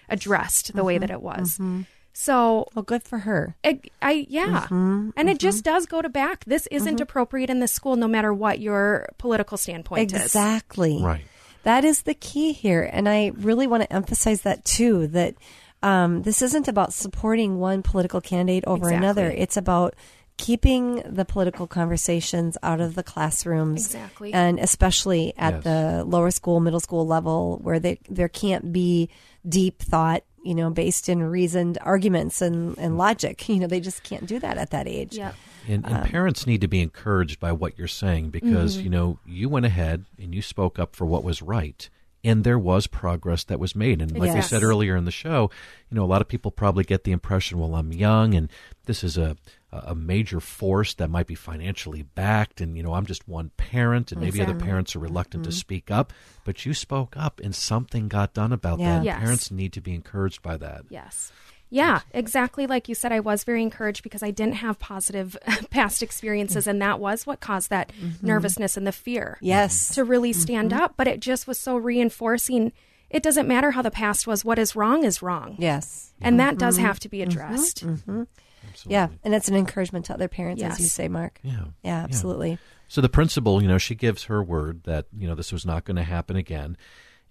addressed 0.10 0.76
the 0.76 0.84
way 0.84 0.98
that 0.98 1.10
it 1.10 1.22
was. 1.22 1.60
So 2.14 2.68
Well, 2.76 2.84
good 2.84 3.04
for 3.04 3.20
her. 3.20 3.56
it, 3.64 3.92
I 4.02 4.28
yeah, 4.30 4.62
mm-hmm, 4.66 5.10
and 5.18 5.30
it 5.30 5.40
just 5.40 5.64
mm-hmm. 5.64 5.74
does 5.74 5.86
go 5.88 6.02
to 6.02 6.10
back. 6.10 6.46
This 6.46 6.68
isn't 6.68 6.96
mm-hmm. 6.96 7.04
appropriate 7.04 7.50
in 7.50 7.60
the 7.60 7.68
school, 7.68 7.96
no 7.96 8.08
matter 8.08 8.34
what 8.34 8.60
your 8.60 9.10
political 9.18 9.58
standpoint 9.58 10.14
is. 10.14 10.22
Exactly. 10.22 11.02
Right. 11.02 11.26
That 11.64 11.84
is 11.86 12.04
the 12.04 12.14
key 12.14 12.54
here. 12.54 12.88
And 12.92 13.10
I 13.10 13.32
really 13.36 13.68
want 13.68 13.84
to 13.84 13.92
emphasize 13.94 14.42
that 14.42 14.64
too 14.64 15.08
that 15.08 15.36
um, 15.82 16.22
this 16.24 16.42
isn't 16.42 16.68
about 16.68 16.94
supporting 16.94 17.60
one 17.60 17.82
political 17.82 18.22
candidate 18.22 18.64
over 18.68 18.88
Exactly. 18.88 18.98
another. 18.98 19.32
It's 19.32 19.58
about 19.58 19.96
keeping 20.38 21.02
the 21.06 21.26
political 21.26 21.68
conversations 21.68 22.58
out 22.64 22.82
of 22.82 22.96
the 22.96 23.04
classrooms. 23.04 23.86
Exactly. 23.86 24.34
And 24.34 24.60
especially 24.60 25.34
at 25.38 25.56
Yes. 25.56 25.64
the 25.64 26.04
lower 26.06 26.32
school, 26.32 26.60
middle 26.60 26.80
school 26.80 27.06
level 27.06 27.60
where 27.62 27.80
they, 27.80 28.00
there 28.10 28.30
can't 28.30 28.74
be 28.74 29.10
deep 29.48 29.82
thought, 29.82 30.24
you 30.44 30.54
know, 30.54 30.70
based 30.70 31.10
in 31.10 31.24
reasoned 31.24 31.78
arguments 31.82 32.42
and, 32.42 32.78
and 32.78 32.98
logic. 32.98 33.48
You 33.54 33.60
know, 33.60 33.68
they 33.68 33.80
just 33.80 34.04
can't 34.04 34.26
do 34.26 34.40
that 34.40 34.58
at 34.58 34.72
that 34.72 34.88
age. 34.88 35.16
Yeah. 35.16 35.34
And, 35.68 35.86
and 35.86 35.98
um, 35.98 36.04
parents 36.04 36.48
need 36.48 36.62
to 36.62 36.68
be 36.68 36.82
encouraged 36.82 37.40
by 37.40 37.52
what 37.52 37.78
you're 37.78 37.88
saying 37.88 38.32
because, 38.32 38.76
mm-hmm. 38.76 38.84
you 38.84 38.90
know, 38.90 39.20
you 39.26 39.48
went 39.48 39.66
ahead 39.66 40.06
and 40.20 40.34
you 40.34 40.42
spoke 40.42 40.80
up 40.80 40.96
for 40.96 41.06
what 41.06 41.24
was 41.24 41.42
right. 41.42 41.88
And 42.24 42.44
there 42.44 42.58
was 42.58 42.88
progress 42.88 43.44
that 43.44 43.60
was 43.60 43.76
made. 43.76 44.02
And 44.02 44.12
like 44.12 44.22
we 44.22 44.36
Yes. 44.36 44.50
said 44.50 44.64
earlier 44.64 44.96
in 44.96 45.06
the 45.06 45.12
show, 45.12 45.52
you 45.90 45.96
know, 45.96 46.04
a 46.04 46.08
lot 46.08 46.22
of 46.22 46.28
people 46.28 46.52
probably 46.52 46.84
get 46.84 47.04
the 47.04 47.12
impression, 47.12 47.60
well, 47.60 47.76
I'm 47.76 47.94
young 47.94 48.34
and 48.34 48.50
this 48.86 49.04
is 49.04 49.18
a, 49.18 49.38
a 49.86 49.96
major 49.96 50.40
force 50.40 50.94
that 50.96 51.10
might 51.10 51.28
be 51.28 51.36
financially 51.36 52.04
backed. 52.04 52.62
And, 52.62 52.78
you 52.78 52.84
know, 52.84 52.94
I'm 52.94 53.06
just 53.06 53.28
one 53.28 53.52
parent 53.58 54.12
and 54.12 54.22
maybe 54.22 54.42
other 54.42 54.56
parents 54.56 54.96
are 54.96 55.00
reluctant 55.00 55.44
to 55.46 55.50
mm-hmm. 55.50 55.58
speak 55.58 55.92
up. 55.92 56.14
But 56.44 56.66
you 56.66 56.74
spoke 56.74 57.16
up 57.18 57.40
and 57.44 57.56
something 57.56 58.08
got 58.08 58.34
done 58.34 58.52
about 58.52 58.80
Yeah. 58.80 59.00
that. 59.00 59.06
Yes. 59.06 59.20
Parents 59.20 59.52
need 59.52 59.74
to 59.74 59.82
be 59.82 59.94
encouraged 59.94 60.42
by 60.42 60.58
that. 60.58 60.84
Yes. 60.90 61.32
Yeah, 61.74 62.02
exactly 62.12 62.68
like 62.68 62.88
you 62.88 62.94
said, 62.94 63.12
I 63.12 63.20
was 63.20 63.44
very 63.44 63.64
encouraged 63.64 64.04
because 64.04 64.22
I 64.22 64.30
didn't 64.30 64.58
have 64.58 64.78
positive 64.78 65.36
past 65.72 66.04
experiences, 66.04 66.68
and 66.68 66.80
that 66.84 67.00
was 67.00 67.26
what 67.26 67.40
caused 67.40 67.72
that 67.72 67.92
mm-hmm. 68.00 68.28
nervousness 68.28 68.78
and 68.78 68.86
the 68.86 68.92
fear 68.92 69.40
Yes. 69.42 69.96
to 69.96 70.04
really 70.04 70.34
mm-hmm. 70.34 70.40
stand 70.40 70.72
up. 70.72 70.94
But 70.98 71.08
it 71.08 71.20
just 71.20 71.48
was 71.48 71.58
so 71.58 71.76
reinforcing. 71.76 72.74
It 73.10 73.24
doesn't 73.24 73.48
matter 73.48 73.72
how 73.72 73.82
the 73.82 73.90
past 73.90 74.28
was, 74.28 74.46
what 74.46 74.60
is 74.60 74.76
wrong 74.76 75.04
is 75.04 75.24
wrong. 75.24 75.56
Yes. 75.58 76.14
And 76.22 76.40
that 76.40 76.60
does 76.60 76.78
have 76.78 77.00
to 77.00 77.10
be 77.10 77.24
addressed. 77.24 77.84
Yeah. 78.86 79.10
And 79.24 79.34
it's 79.34 79.48
an 79.48 79.56
encouragement 79.56 80.06
to 80.06 80.14
other 80.14 80.28
parents, 80.28 80.62
as 80.62 80.80
you 80.80 80.86
say, 80.86 81.08
Mark. 81.08 81.40
Yeah. 81.44 81.66
Yeah, 81.84 82.04
absolutely. 82.04 82.58
So 82.88 83.02
the 83.02 83.10
principal, 83.10 83.62
you 83.62 83.68
know, 83.68 83.78
she 83.78 83.96
gives 83.96 84.26
her 84.26 84.44
word 84.44 84.84
that, 84.84 85.08
you 85.18 85.28
know, 85.28 85.36
this 85.36 85.52
was 85.52 85.66
not 85.66 85.84
going 85.84 85.98
to 85.98 86.04
happen 86.04 86.36
again. 86.36 86.78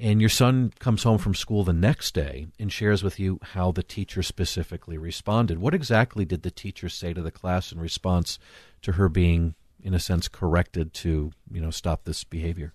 And 0.00 0.20
your 0.20 0.30
son 0.30 0.72
comes 0.80 1.04
home 1.04 1.18
from 1.18 1.34
school 1.34 1.62
the 1.62 1.72
next 1.72 2.14
day 2.14 2.48
and 2.58 2.72
shares 2.72 3.04
with 3.04 3.20
you 3.20 3.38
how 3.42 3.70
the 3.70 3.84
teacher 3.84 4.22
specifically 4.22 4.98
responded. 4.98 5.58
What 5.58 5.74
exactly 5.74 6.24
did 6.24 6.42
the 6.42 6.50
teacher 6.50 6.88
say 6.88 7.12
to 7.12 7.22
the 7.22 7.30
class 7.30 7.70
in 7.70 7.78
response 7.78 8.38
to 8.82 8.92
her 8.92 9.08
being, 9.08 9.54
in 9.80 9.94
a 9.94 10.00
sense, 10.00 10.26
corrected 10.26 10.92
to, 10.94 11.30
you 11.52 11.60
know, 11.60 11.70
stop 11.70 12.02
this 12.04 12.24
behavior? 12.24 12.72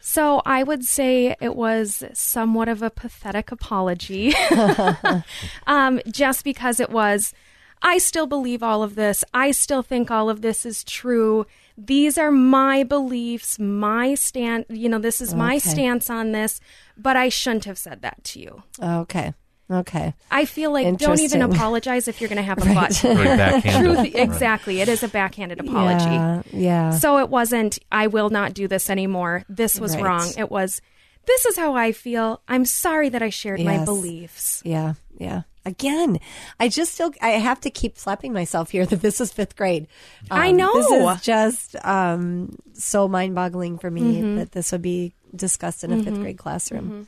So 0.00 0.40
I 0.46 0.62
would 0.62 0.84
say 0.84 1.36
it 1.40 1.54
was 1.54 2.02
somewhat 2.14 2.68
of 2.68 2.82
a 2.82 2.88
pathetic 2.88 3.52
apology, 3.52 4.32
um, 5.66 6.00
just 6.10 6.44
because 6.44 6.80
it 6.80 6.90
was. 6.90 7.34
I 7.82 7.98
still 7.98 8.26
believe 8.26 8.62
all 8.62 8.82
of 8.82 8.94
this. 8.94 9.24
I 9.32 9.50
still 9.52 9.82
think 9.82 10.10
all 10.10 10.28
of 10.28 10.42
this 10.42 10.66
is 10.66 10.84
true. 10.84 11.46
These 11.78 12.18
are 12.18 12.30
my 12.30 12.82
beliefs, 12.82 13.58
my 13.58 14.14
stand. 14.14 14.66
You 14.68 14.88
know, 14.88 14.98
this 14.98 15.20
is 15.20 15.34
my 15.34 15.56
Okay. 15.56 15.60
stance 15.70 16.10
on 16.10 16.32
this. 16.32 16.60
But 16.96 17.16
I 17.16 17.30
shouldn't 17.30 17.64
have 17.64 17.78
said 17.78 18.02
that 18.02 18.22
to 18.24 18.40
you. 18.40 18.62
Okay. 18.82 19.32
Okay. 19.70 20.14
I 20.32 20.46
feel 20.46 20.72
like 20.72 20.98
don't 20.98 21.20
even 21.20 21.42
apologize 21.42 22.08
if 22.08 22.20
you're 22.20 22.28
going 22.28 22.36
to 22.38 22.42
have 22.42 22.58
a 22.58 22.62
Right. 22.62 22.74
butt. 22.74 22.92
Very. 22.96 23.60
Truth, 23.78 24.14
exactly. 24.16 24.80
It 24.80 24.88
is 24.88 25.02
a 25.04 25.08
backhanded 25.08 25.60
apology. 25.60 26.10
Yeah. 26.10 26.42
yeah. 26.52 26.90
So 26.90 27.18
it 27.18 27.30
wasn't, 27.30 27.78
I 27.92 28.08
will 28.08 28.30
not 28.30 28.52
do 28.52 28.66
this 28.66 28.90
anymore. 28.90 29.44
This 29.48 29.78
was 29.78 29.94
Right. 29.94 30.02
wrong. 30.04 30.28
It 30.36 30.50
was, 30.50 30.82
this 31.26 31.46
is 31.46 31.56
how 31.56 31.74
I 31.76 31.92
feel. 31.92 32.42
I'm 32.48 32.64
sorry 32.64 33.08
that 33.10 33.22
I 33.22 33.30
shared 33.30 33.60
my 33.60 33.84
beliefs. 33.84 34.60
Yeah, 34.64 34.94
yeah. 35.18 35.42
Again, 35.66 36.18
I 36.58 36.68
just 36.68 36.94
still 36.94 37.12
I 37.20 37.30
have 37.30 37.60
to 37.60 37.70
keep 37.70 37.98
slapping 37.98 38.32
myself 38.32 38.70
here 38.70 38.86
that 38.86 39.02
this 39.02 39.20
is 39.20 39.32
fifth 39.32 39.56
grade. 39.56 39.86
I 40.30 40.50
Um, 40.50 40.56
know. 40.56 40.72
this 40.74 40.90
is 41.18 41.20
just 41.22 41.76
um, 41.84 42.56
so 42.72 43.08
mind-boggling 43.08 43.78
for 43.78 43.90
me 43.90 44.00
Mm-hmm. 44.00 44.36
that 44.36 44.52
this 44.52 44.72
would 44.72 44.82
be 44.82 45.12
discussed 45.36 45.84
in 45.84 45.92
a 45.92 46.02
fifth 46.02 46.18
grade 46.18 46.38
classroom. 46.38 47.06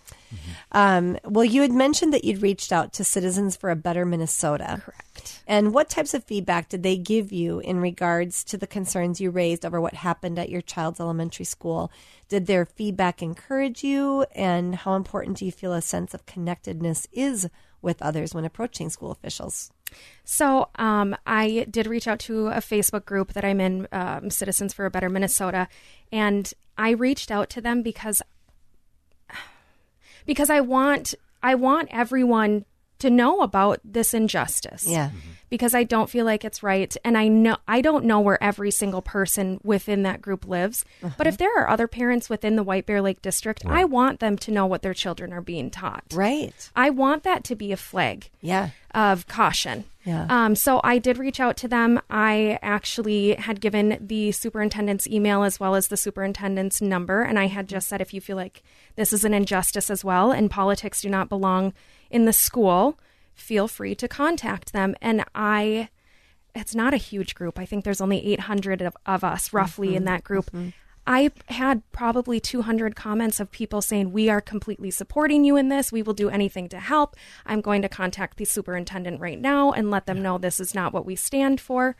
Um, 0.70 1.18
well, 1.24 1.44
you 1.44 1.62
had 1.62 1.72
mentioned 1.72 2.12
that 2.12 2.24
you'd 2.24 2.40
reached 2.42 2.72
out 2.72 2.92
to 2.94 3.04
Citizens 3.04 3.56
for 3.56 3.70
a 3.70 3.74
Better 3.76 4.04
Minnesota. 4.04 4.80
Correct. 4.84 5.42
And 5.46 5.74
what 5.74 5.88
types 5.90 6.14
of 6.14 6.22
feedback 6.24 6.68
did 6.68 6.82
they 6.84 6.96
give 6.96 7.32
you 7.32 7.58
in 7.58 7.80
regards 7.80 8.44
to 8.44 8.56
the 8.56 8.66
concerns 8.68 9.20
you 9.20 9.30
raised 9.30 9.66
over 9.66 9.80
what 9.80 9.94
happened 9.94 10.38
at 10.38 10.50
your 10.50 10.60
child's 10.62 11.00
elementary 11.00 11.44
school? 11.44 11.90
Did 12.28 12.46
their 12.46 12.64
feedback 12.64 13.22
encourage 13.22 13.82
you? 13.82 14.24
And 14.34 14.76
how 14.76 14.94
important 14.94 15.38
do 15.38 15.44
you 15.44 15.52
feel 15.52 15.72
a 15.72 15.82
sense 15.82 16.14
of 16.14 16.24
connectedness 16.24 17.08
is 17.12 17.48
with 17.82 18.00
others 18.00 18.34
when 18.34 18.44
approaching 18.44 18.88
school 18.88 19.10
officials? 19.10 19.70
So 20.24 20.70
um, 20.76 21.14
I 21.26 21.66
did 21.70 21.86
reach 21.86 22.08
out 22.08 22.18
to 22.20 22.48
a 22.48 22.58
Facebook 22.58 23.04
group 23.04 23.34
that 23.34 23.44
I'm 23.44 23.60
in, 23.60 23.88
um, 23.92 24.30
Citizens 24.30 24.72
for 24.72 24.86
a 24.86 24.90
Better 24.90 25.08
Minnesota, 25.08 25.68
and 26.10 26.52
I 26.78 26.90
reached 26.90 27.30
out 27.30 27.50
to 27.50 27.60
them 27.60 27.82
because 27.82 28.22
because 30.24 30.50
I 30.50 30.60
want 30.60 31.14
I 31.42 31.54
want 31.56 31.88
everyone 31.90 32.64
to 33.00 33.10
know 33.10 33.40
about 33.40 33.80
this 33.84 34.14
injustice. 34.14 34.86
Yeah. 34.88 35.10
Because 35.52 35.74
I 35.74 35.84
don't 35.84 36.08
feel 36.08 36.24
like 36.24 36.46
it's 36.46 36.62
right 36.62 36.96
and 37.04 37.18
I 37.18 37.28
know 37.28 37.58
I 37.68 37.82
don't 37.82 38.06
know 38.06 38.20
where 38.20 38.42
every 38.42 38.70
single 38.70 39.02
person 39.02 39.60
within 39.62 40.02
that 40.04 40.22
group 40.22 40.46
lives. 40.48 40.82
But 41.18 41.26
if 41.26 41.36
there 41.36 41.54
are 41.60 41.68
other 41.68 41.86
parents 41.86 42.30
within 42.30 42.56
the 42.56 42.62
White 42.62 42.86
Bear 42.86 43.02
Lake 43.02 43.20
district, 43.20 43.66
I 43.66 43.84
want 43.84 44.20
them 44.20 44.38
to 44.38 44.50
know 44.50 44.64
what 44.64 44.80
their 44.80 44.94
children 44.94 45.30
are 45.30 45.42
being 45.42 45.70
taught. 45.70 46.04
Right. 46.14 46.54
I 46.74 46.88
want 46.88 47.22
that 47.24 47.44
to 47.44 47.54
be 47.54 47.70
a 47.70 47.76
flag 47.76 48.30
Yeah. 48.40 48.70
of 48.94 49.26
caution. 49.28 49.84
Yeah. 50.04 50.26
Um, 50.30 50.56
so 50.56 50.80
I 50.82 50.96
did 50.98 51.18
reach 51.18 51.38
out 51.38 51.58
to 51.58 51.68
them. 51.68 52.00
I 52.10 52.58
actually 52.62 53.34
had 53.34 53.60
given 53.60 53.98
the 54.00 54.32
superintendent's 54.32 55.06
email 55.06 55.42
as 55.42 55.60
well 55.60 55.74
as 55.74 55.88
the 55.88 55.96
superintendent's 55.98 56.80
number, 56.80 57.22
and 57.22 57.38
I 57.38 57.46
had 57.46 57.68
just 57.68 57.88
said, 57.88 58.00
if 58.00 58.12
you 58.14 58.20
feel 58.20 58.36
like 58.36 58.62
this 58.96 59.12
is 59.12 59.24
an 59.24 59.34
injustice 59.34 59.90
as 59.90 60.02
well, 60.04 60.32
and 60.32 60.50
politics 60.50 61.02
do 61.02 61.08
not 61.10 61.28
belong 61.28 61.72
in 62.10 62.24
the 62.24 62.32
school, 62.32 62.98
feel 63.34 63.68
free 63.68 63.94
to 63.96 64.08
contact 64.08 64.72
them. 64.72 64.94
And 65.00 65.24
I, 65.34 65.88
it's 66.54 66.74
not 66.74 66.94
a 66.94 66.98
huge 66.98 67.34
group. 67.34 67.58
I 67.58 67.66
think 67.66 67.84
there's 67.84 68.00
only 68.00 68.24
800 68.32 68.82
of, 68.82 68.96
of 69.06 69.24
us 69.24 69.52
roughly 69.52 69.88
in 69.88 69.94
mm-hmm. 69.94 70.04
that 70.06 70.24
group. 70.24 70.46
Mm-hmm. 70.46 70.70
I 71.04 71.32
had 71.46 71.82
probably 71.90 72.38
200 72.38 72.94
comments 72.94 73.40
of 73.40 73.50
people 73.50 73.82
saying, 73.82 74.12
We 74.12 74.30
are 74.30 74.40
completely 74.40 74.90
supporting 74.90 75.44
you 75.44 75.56
in 75.56 75.68
this. 75.68 75.90
We 75.90 76.02
will 76.02 76.14
do 76.14 76.28
anything 76.28 76.68
to 76.68 76.78
help. 76.78 77.16
I'm 77.44 77.60
going 77.60 77.82
to 77.82 77.88
contact 77.88 78.36
the 78.36 78.44
superintendent 78.44 79.20
right 79.20 79.40
now 79.40 79.72
and 79.72 79.90
let 79.90 80.06
them 80.06 80.22
know 80.22 80.38
this 80.38 80.60
is 80.60 80.74
not 80.74 80.92
what 80.92 81.04
we 81.04 81.16
stand 81.16 81.60
for. 81.60 81.96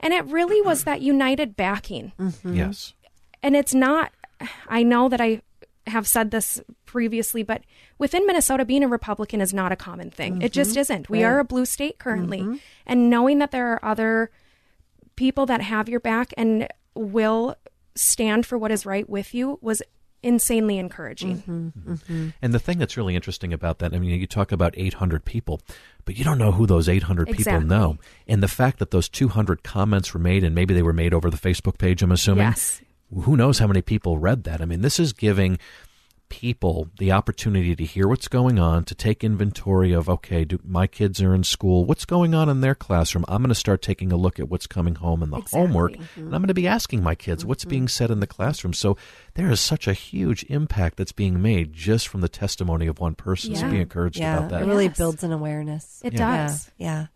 And 0.00 0.14
it 0.14 0.24
really 0.26 0.60
was 0.62 0.84
that 0.84 1.02
united 1.02 1.56
backing. 1.56 2.12
Mm-hmm. 2.18 2.54
Yes. 2.54 2.94
And 3.42 3.54
it's 3.54 3.74
not, 3.74 4.12
I 4.68 4.82
know 4.82 5.08
that 5.08 5.20
I 5.20 5.42
have 5.86 6.06
said 6.06 6.30
this 6.30 6.60
previously, 6.84 7.42
but 7.42 7.62
within 7.98 8.26
Minnesota, 8.26 8.64
being 8.64 8.82
a 8.82 8.88
Republican 8.88 9.40
is 9.40 9.54
not 9.54 9.72
a 9.72 9.76
common 9.76 10.10
thing. 10.10 10.42
It 10.42 10.52
just 10.52 10.72
mm-hmm. 10.72 10.80
isn't. 10.80 11.10
We 11.10 11.24
are 11.24 11.38
a 11.38 11.44
blue 11.44 11.66
state 11.66 11.98
currently. 11.98 12.40
Mm-hmm. 12.40 12.56
And 12.86 13.10
knowing 13.10 13.38
that 13.38 13.50
there 13.50 13.72
are 13.72 13.84
other 13.84 14.30
people 15.14 15.46
that 15.46 15.60
have 15.60 15.88
your 15.88 16.00
back 16.00 16.34
and 16.36 16.68
will 16.94 17.56
stand 17.94 18.46
for 18.46 18.58
what 18.58 18.70
is 18.70 18.84
right 18.84 19.08
with 19.08 19.34
you 19.34 19.58
was 19.62 19.82
insanely 20.22 20.78
encouraging. 20.78 21.38
Mm-hmm. 21.42 22.28
And 22.42 22.54
the 22.54 22.58
thing 22.58 22.78
that's 22.78 22.96
really 22.96 23.14
interesting 23.14 23.52
about 23.52 23.78
that, 23.78 23.94
I 23.94 23.98
mean, 23.98 24.18
you 24.18 24.26
talk 24.26 24.50
about 24.50 24.74
800 24.76 25.24
people, 25.24 25.60
but 26.04 26.18
you 26.18 26.24
don't 26.24 26.38
know 26.38 26.52
who 26.52 26.66
those 26.66 26.88
800 26.88 27.30
people 27.30 27.60
know. 27.60 27.98
And 28.26 28.42
the 28.42 28.48
fact 28.48 28.80
that 28.80 28.90
those 28.90 29.08
200 29.08 29.62
comments 29.62 30.12
were 30.12 30.20
made, 30.20 30.42
and 30.42 30.54
maybe 30.54 30.74
they 30.74 30.82
were 30.82 30.92
made 30.92 31.14
over 31.14 31.30
the 31.30 31.36
Facebook 31.36 31.78
page, 31.78 32.02
I'm 32.02 32.12
assuming. 32.12 32.44
Yes. 32.44 32.80
Who 33.12 33.36
knows 33.36 33.58
how 33.58 33.66
many 33.66 33.82
people 33.82 34.18
read 34.18 34.44
that? 34.44 34.60
I 34.60 34.64
mean, 34.64 34.82
this 34.82 34.98
is 34.98 35.12
giving 35.12 35.58
people 36.28 36.88
the 36.98 37.12
opportunity 37.12 37.76
to 37.76 37.84
hear 37.84 38.08
what's 38.08 38.26
going 38.26 38.58
on, 38.58 38.84
to 38.84 38.94
take 38.96 39.22
inventory 39.22 39.92
of, 39.92 40.08
okay, 40.08 40.44
do, 40.44 40.58
my 40.64 40.86
kids 40.86 41.22
are 41.22 41.32
in 41.32 41.44
school. 41.44 41.84
What's 41.84 42.04
going 42.04 42.34
on 42.34 42.48
in 42.48 42.62
their 42.62 42.74
classroom? 42.74 43.24
I'm 43.28 43.42
going 43.42 43.48
to 43.48 43.54
start 43.54 43.80
taking 43.80 44.10
a 44.10 44.16
look 44.16 44.40
at 44.40 44.48
what's 44.48 44.66
coming 44.66 44.96
home 44.96 45.22
in 45.22 45.30
the 45.30 45.40
homework. 45.52 45.92
And 45.92 46.00
I'm 46.16 46.22
mm-hmm. 46.24 46.30
going 46.30 46.48
to 46.48 46.54
be 46.54 46.66
asking 46.66 47.02
my 47.02 47.14
kids 47.14 47.44
what's 47.44 47.62
mm-hmm. 47.62 47.70
being 47.70 47.88
said 47.88 48.10
in 48.10 48.18
the 48.18 48.26
classroom. 48.26 48.72
So 48.72 48.96
there 49.34 49.50
is 49.50 49.60
such 49.60 49.86
a 49.86 49.92
huge 49.92 50.44
impact 50.48 50.96
that's 50.96 51.12
being 51.12 51.40
made 51.40 51.72
just 51.72 52.08
from 52.08 52.22
the 52.22 52.28
testimony 52.28 52.88
of 52.88 52.98
one 52.98 53.14
person. 53.14 53.54
So 53.54 53.70
be 53.70 53.80
encouraged 53.80 54.18
Yeah. 54.18 54.38
about 54.38 54.50
that. 54.50 54.62
It 54.62 54.66
really 54.66 54.86
Yes. 54.86 54.96
builds 54.96 55.22
an 55.22 55.32
awareness. 55.32 56.00
It 56.04 56.14
Yeah, 56.14 56.48
does. 56.48 56.70
Yeah. 56.76 57.06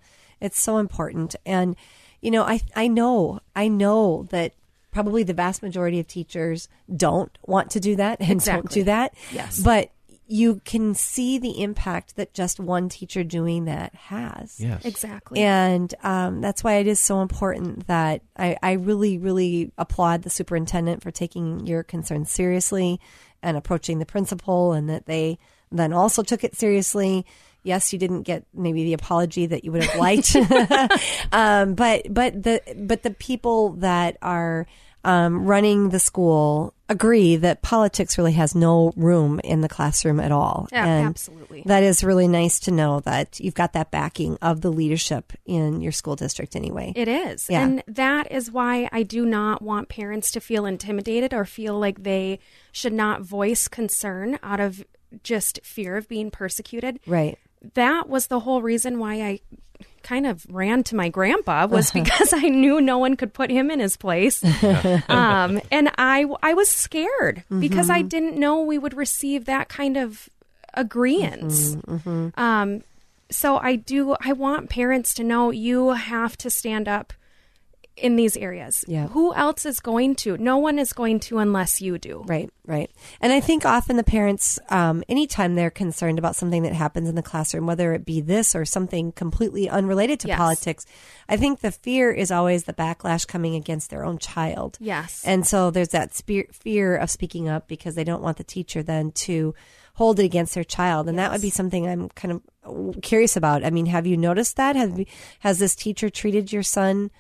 It's 0.41 0.63
so 0.63 0.79
important. 0.79 1.35
And, 1.45 1.75
you 2.21 2.31
know, 2.31 2.45
I, 2.45 2.61
I 2.77 2.87
know, 2.87 3.41
I 3.57 3.67
know 3.67 4.29
that 4.31 4.55
probably 4.91 5.23
the 5.23 5.35
vast 5.35 5.63
majority 5.63 6.01
of 6.01 6.07
teachers 6.07 6.69
don't 6.95 7.37
want 7.47 7.71
to 7.73 7.81
do 7.81 7.97
that 7.97 8.21
and 8.21 8.43
don't 8.43 8.71
do 8.71 8.85
that. 8.85 9.15
Yes. 9.33 9.61
But 9.61 9.91
you 10.27 10.61
can 10.65 10.95
see 10.95 11.39
the 11.39 11.61
impact 11.61 12.15
that 12.15 12.33
just 12.33 12.61
one 12.61 12.89
teacher 12.89 13.25
doing 13.25 13.65
that 13.65 13.93
has. 13.97 14.61
Yes. 14.61 14.85
Exactly. 14.85 15.41
And 15.41 15.93
um, 16.05 16.41
that's 16.41 16.63
why 16.63 16.75
it 16.75 16.87
is 16.87 17.01
so 17.01 17.21
important 17.21 17.89
that 17.89 18.23
I, 18.37 18.57
I 18.63 18.73
really, 18.73 19.19
really 19.19 19.73
applaud 19.77 20.23
the 20.23 20.31
superintendent 20.31 21.03
for 21.03 21.11
taking 21.11 21.67
your 21.67 21.83
concerns 21.83 22.31
seriously 22.31 23.01
and 23.43 23.57
approaching 23.57 23.99
the 23.99 24.07
principal, 24.07 24.73
and 24.73 24.89
that 24.89 25.07
they 25.07 25.39
then 25.73 25.93
also 25.93 26.23
took 26.23 26.45
it 26.45 26.55
seriously. 26.55 27.27
Yes, 27.63 27.93
you 27.93 27.99
didn't 27.99 28.23
get 28.23 28.45
maybe 28.55 28.85
the 28.85 28.95
apology 28.95 29.47
that 29.47 29.65
you 29.65 29.73
would 29.73 29.85
have 29.85 29.99
liked, 29.99 30.35
um, 31.33 31.75
but 31.75 32.13
but 32.13 32.43
the 32.43 32.63
but 32.77 33.03
the 33.03 33.11
people 33.11 33.71
that 33.75 34.17
are 34.23 34.67
um, 35.05 35.47
running 35.47 35.91
the 35.91 35.99
school 35.99 36.75
agree 36.89 37.37
that 37.37 37.63
politics 37.63 38.19
really 38.19 38.33
has 38.33 38.55
no 38.55 38.93
room 38.97 39.41
in 39.45 39.61
the 39.61 39.69
classroom 39.69 40.21
at 40.21 40.33
all. 40.33 40.69
Yeah, 40.73 40.85
and 40.85 41.07
absolutely. 41.09 41.63
That 41.67 41.83
is 41.83 42.05
really 42.05 42.29
nice 42.29 42.61
to 42.61 42.71
know 42.71 43.01
that 43.01 43.41
you've 43.41 43.55
got 43.55 43.73
that 43.75 43.91
backing 43.91 44.37
of 44.43 44.61
the 44.61 44.71
leadership 44.71 45.33
in 45.47 45.81
your 45.81 45.93
school 45.93 46.17
district 46.17 46.57
anyway. 46.57 46.93
It 46.97 47.09
is. 47.09 47.47
Yeah. 47.49 47.63
And 47.63 47.83
that 47.87 48.31
is 48.31 48.51
why 48.51 48.89
I 48.93 49.05
do 49.05 49.25
not 49.25 49.63
want 49.63 49.89
parents 49.89 50.33
to 50.33 50.41
feel 50.41 50.67
intimidated 50.67 51.33
or 51.33 51.45
feel 51.45 51.79
like 51.79 52.03
they 52.03 52.41
should 52.73 52.93
not 52.93 53.23
voice 53.23 53.69
concern 53.69 54.39
out 54.43 54.61
of 54.61 54.85
just 55.23 55.61
fear 55.65 55.97
of 55.97 56.09
being 56.09 56.31
persecuted. 56.31 57.01
right. 57.07 57.39
That 57.75 58.09
was 58.09 58.29
the 58.29 58.41
whole 58.41 58.63
reason 58.63 58.99
why 58.99 59.23
I 59.23 59.41
kind 60.03 60.27
of 60.27 60.47
ran 60.49 60.83
to 60.85 60.97
my 60.97 61.09
grandpa 61.09 61.67
was 61.67 61.91
because 61.91 62.33
I 62.33 62.49
knew 62.49 62.81
no 62.81 62.99
one 62.99 63.17
could 63.17 63.35
put 63.35 63.51
him 63.51 63.71
in 63.71 63.81
his 63.81 63.97
place. 63.97 64.43
um, 65.09 65.61
and 65.71 65.91
I 65.99 66.27
I 66.43 66.55
was 66.55 66.69
scared 66.71 67.45
because 67.61 67.91
I 67.91 68.03
didn't 68.03 68.37
know 68.39 68.63
we 68.63 68.79
would 68.79 68.95
receive 68.95 69.45
that 69.45 69.69
kind 69.69 69.97
of 69.97 70.29
agreement. 70.75 71.53
Um, 72.37 72.83
so 73.31 73.59
I 73.59 73.77
do. 73.77 74.17
I 74.21 74.33
want 74.33 74.71
parents 74.71 75.15
to 75.15 75.25
know 75.25 75.51
you 75.51 75.91
have 75.91 76.37
to 76.39 76.51
stand 76.51 76.89
up 76.89 77.13
in 78.01 78.17
these 78.17 78.37
areas. 78.37 78.85
Yeah. 78.89 79.09
Who 79.09 79.35
else 79.35 79.65
is 79.67 79.81
going 79.81 80.17
to? 80.17 80.37
No 80.39 80.59
one 80.59 80.79
is 80.79 80.93
going 80.93 81.21
to 81.21 81.39
unless 81.39 81.81
you 81.81 81.99
do. 81.99 82.25
Right, 82.27 82.51
right. 82.67 82.91
And 83.21 83.33
I 83.33 83.41
think 83.41 83.65
often 83.65 83.97
the 83.97 84.03
parents, 84.05 84.59
um, 84.71 85.05
anytime 85.09 85.55
they're 85.55 85.71
concerned 85.71 86.19
about 86.19 86.37
something 86.37 86.63
that 86.63 86.73
happens 86.73 87.09
in 87.09 87.15
the 87.15 87.23
classroom, 87.23 87.67
whether 87.67 87.93
it 87.93 88.05
be 88.05 88.21
this 88.21 88.55
or 88.57 88.65
something 88.65 89.13
completely 89.13 89.69
unrelated 89.69 90.19
to 90.21 90.29
Yes. 90.29 90.39
politics, 90.39 90.87
I 91.29 91.37
think 91.37 91.61
the 91.61 91.71
fear 91.73 92.11
is 92.11 92.31
always 92.31 92.65
the 92.65 92.73
backlash 92.73 93.27
coming 93.27 93.55
against 93.55 93.91
their 93.91 94.05
own 94.05 94.19
child. 94.19 94.77
Yes. 94.81 95.23
And 95.25 95.47
so 95.47 95.71
there's 95.71 95.89
that 95.89 96.15
spe- 96.15 96.53
fear 96.53 96.97
of 96.97 97.11
speaking 97.11 97.49
up 97.49 97.69
because 97.69 97.95
they 97.95 98.05
don't 98.05 98.23
want 98.23 98.37
the 98.39 98.45
teacher 98.45 98.83
then 98.83 99.13
to 99.13 99.55
hold 99.95 100.19
it 100.19 100.25
against 100.25 100.55
their 100.55 100.65
child. 100.65 101.09
And 101.09 101.19
that 101.19 101.31
would 101.31 101.43
be 101.43 101.51
something 101.51 101.87
I'm 101.87 102.09
kind 102.11 102.41
of 102.65 103.03
curious 103.03 103.37
about. 103.37 103.65
I 103.65 103.71
mean, 103.71 103.87
have 103.87 104.07
you 104.07 104.17
noticed 104.17 104.57
that? 104.57 104.75
Have 104.77 104.99
has 105.41 105.59
this 105.59 105.75
teacher 105.75 106.09
treated 106.09 106.53
your 106.53 106.63
son 106.63 107.11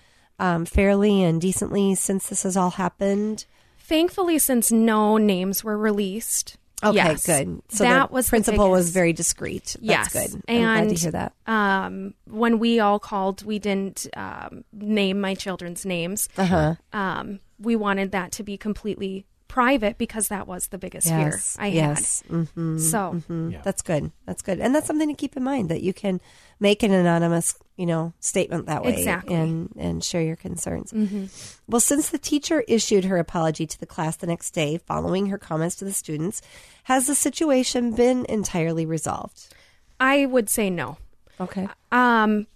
um, 0.40 0.64
fairly 0.64 1.22
and 1.22 1.40
decently 1.40 1.94
since 1.94 2.28
this 2.28 2.42
has 2.42 2.56
all 2.56 2.70
happened? 2.70 3.44
Thankfully, 3.78 4.38
since 4.38 4.72
no 4.72 5.16
names 5.18 5.62
were 5.62 5.78
released. 5.78 6.56
Okay, 6.82 6.96
yes, 6.96 7.26
good. 7.26 7.60
So 7.68 7.84
that 7.84 8.08
the 8.08 8.14
was 8.14 8.26
the 8.26 8.30
principal 8.30 8.70
was 8.70 8.90
very 8.90 9.12
discreet. 9.12 9.76
Yes, 9.80 10.12
good. 10.12 10.42
And 10.48 10.66
I'm 10.66 10.84
glad 10.86 10.96
to 10.96 11.02
hear 11.02 11.10
that. 11.10 11.34
Um, 11.46 12.14
when 12.24 12.58
we 12.58 12.80
all 12.80 12.98
called, 12.98 13.44
we 13.44 13.58
didn't 13.58 14.06
um, 14.16 14.64
name 14.72 15.20
my 15.20 15.34
children's 15.34 15.84
names. 15.84 16.28
Uh-huh. 16.38 16.76
Um, 16.94 17.40
we 17.58 17.76
wanted 17.76 18.12
that 18.12 18.32
to 18.32 18.42
be 18.42 18.56
completely 18.56 19.26
private 19.50 19.98
because 19.98 20.28
that 20.28 20.46
was 20.46 20.68
the 20.68 20.78
biggest 20.78 21.08
Yes, 21.08 21.56
fear 21.56 21.64
I 21.64 21.66
yes. 21.68 22.22
had. 22.30 22.46
Mhm, 22.54 22.80
So 22.80 23.20
mhm. 23.28 23.62
That's 23.64 23.82
good. 23.82 24.12
That's 24.24 24.42
good. 24.42 24.60
And 24.60 24.72
that's 24.72 24.86
something 24.86 25.08
to 25.08 25.14
keep 25.14 25.36
in 25.36 25.42
mind 25.42 25.68
that 25.70 25.82
you 25.82 25.92
can 25.92 26.20
make 26.60 26.84
an 26.84 26.92
anonymous, 26.92 27.54
you 27.76 27.84
know, 27.84 28.12
statement 28.20 28.66
that 28.66 28.84
way 28.84 28.96
Exactly. 28.96 29.34
and 29.34 29.70
and 29.76 30.04
share 30.04 30.22
your 30.22 30.36
concerns. 30.36 30.92
Mhm. 30.92 31.28
Well, 31.66 31.80
since 31.80 32.10
the 32.10 32.18
teacher 32.18 32.60
issued 32.68 33.04
her 33.06 33.18
apology 33.18 33.66
to 33.66 33.78
the 33.80 33.86
class 33.86 34.14
the 34.16 34.28
next 34.28 34.52
day 34.52 34.78
following 34.78 35.26
her 35.26 35.38
comments 35.38 35.74
to 35.76 35.84
the 35.84 35.92
students, 35.92 36.40
has 36.84 37.08
the 37.08 37.14
situation 37.16 37.90
been 37.92 38.24
entirely 38.28 38.86
resolved? 38.86 39.52
I 39.98 40.26
would 40.26 40.48
say 40.48 40.70
no. 40.70 40.96
Okay. 41.40 41.66
Um, 41.90 42.46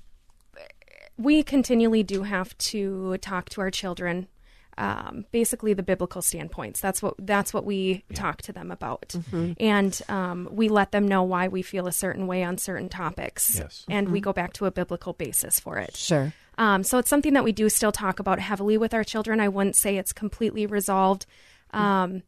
we 1.18 1.42
continually 1.42 2.02
do 2.04 2.22
have 2.22 2.56
to 2.58 3.18
talk 3.18 3.48
to 3.50 3.60
our 3.60 3.70
children. 3.70 4.28
Um, 4.76 5.24
basically, 5.30 5.72
the 5.74 5.82
biblical 5.82 6.20
standpoints. 6.22 6.80
That's 6.80 7.00
what 7.02 7.14
that's 7.18 7.54
what 7.54 7.64
we 7.64 8.04
talk 8.14 8.42
to 8.42 8.52
them 8.52 8.70
about, 8.70 9.14
Mhm. 9.30 9.54
and 9.60 10.02
um, 10.08 10.48
we 10.50 10.68
let 10.68 10.90
them 10.90 11.06
know 11.06 11.22
why 11.22 11.46
we 11.48 11.62
feel 11.62 11.86
a 11.86 11.92
certain 11.92 12.26
way 12.26 12.42
on 12.42 12.58
certain 12.58 12.88
topics. 12.88 13.56
Yes. 13.58 13.84
and 13.88 14.08
we 14.10 14.20
Mhm. 14.20 14.24
go 14.24 14.32
back 14.32 14.52
to 14.54 14.66
a 14.66 14.70
biblical 14.70 15.12
basis 15.12 15.60
for 15.60 15.78
it. 15.78 15.96
Sure. 15.96 16.32
Um, 16.58 16.82
so 16.84 16.98
it's 16.98 17.08
something 17.10 17.34
that 17.34 17.44
we 17.44 17.52
do 17.52 17.68
still 17.68 17.92
talk 17.92 18.18
about 18.18 18.38
heavily 18.40 18.76
with 18.76 18.94
our 18.94 19.04
children. 19.04 19.40
I 19.40 19.48
wouldn't 19.48 19.76
say 19.76 19.96
it's 19.96 20.12
completely 20.12 20.66
resolved. 20.66 21.26
Um, 21.72 22.22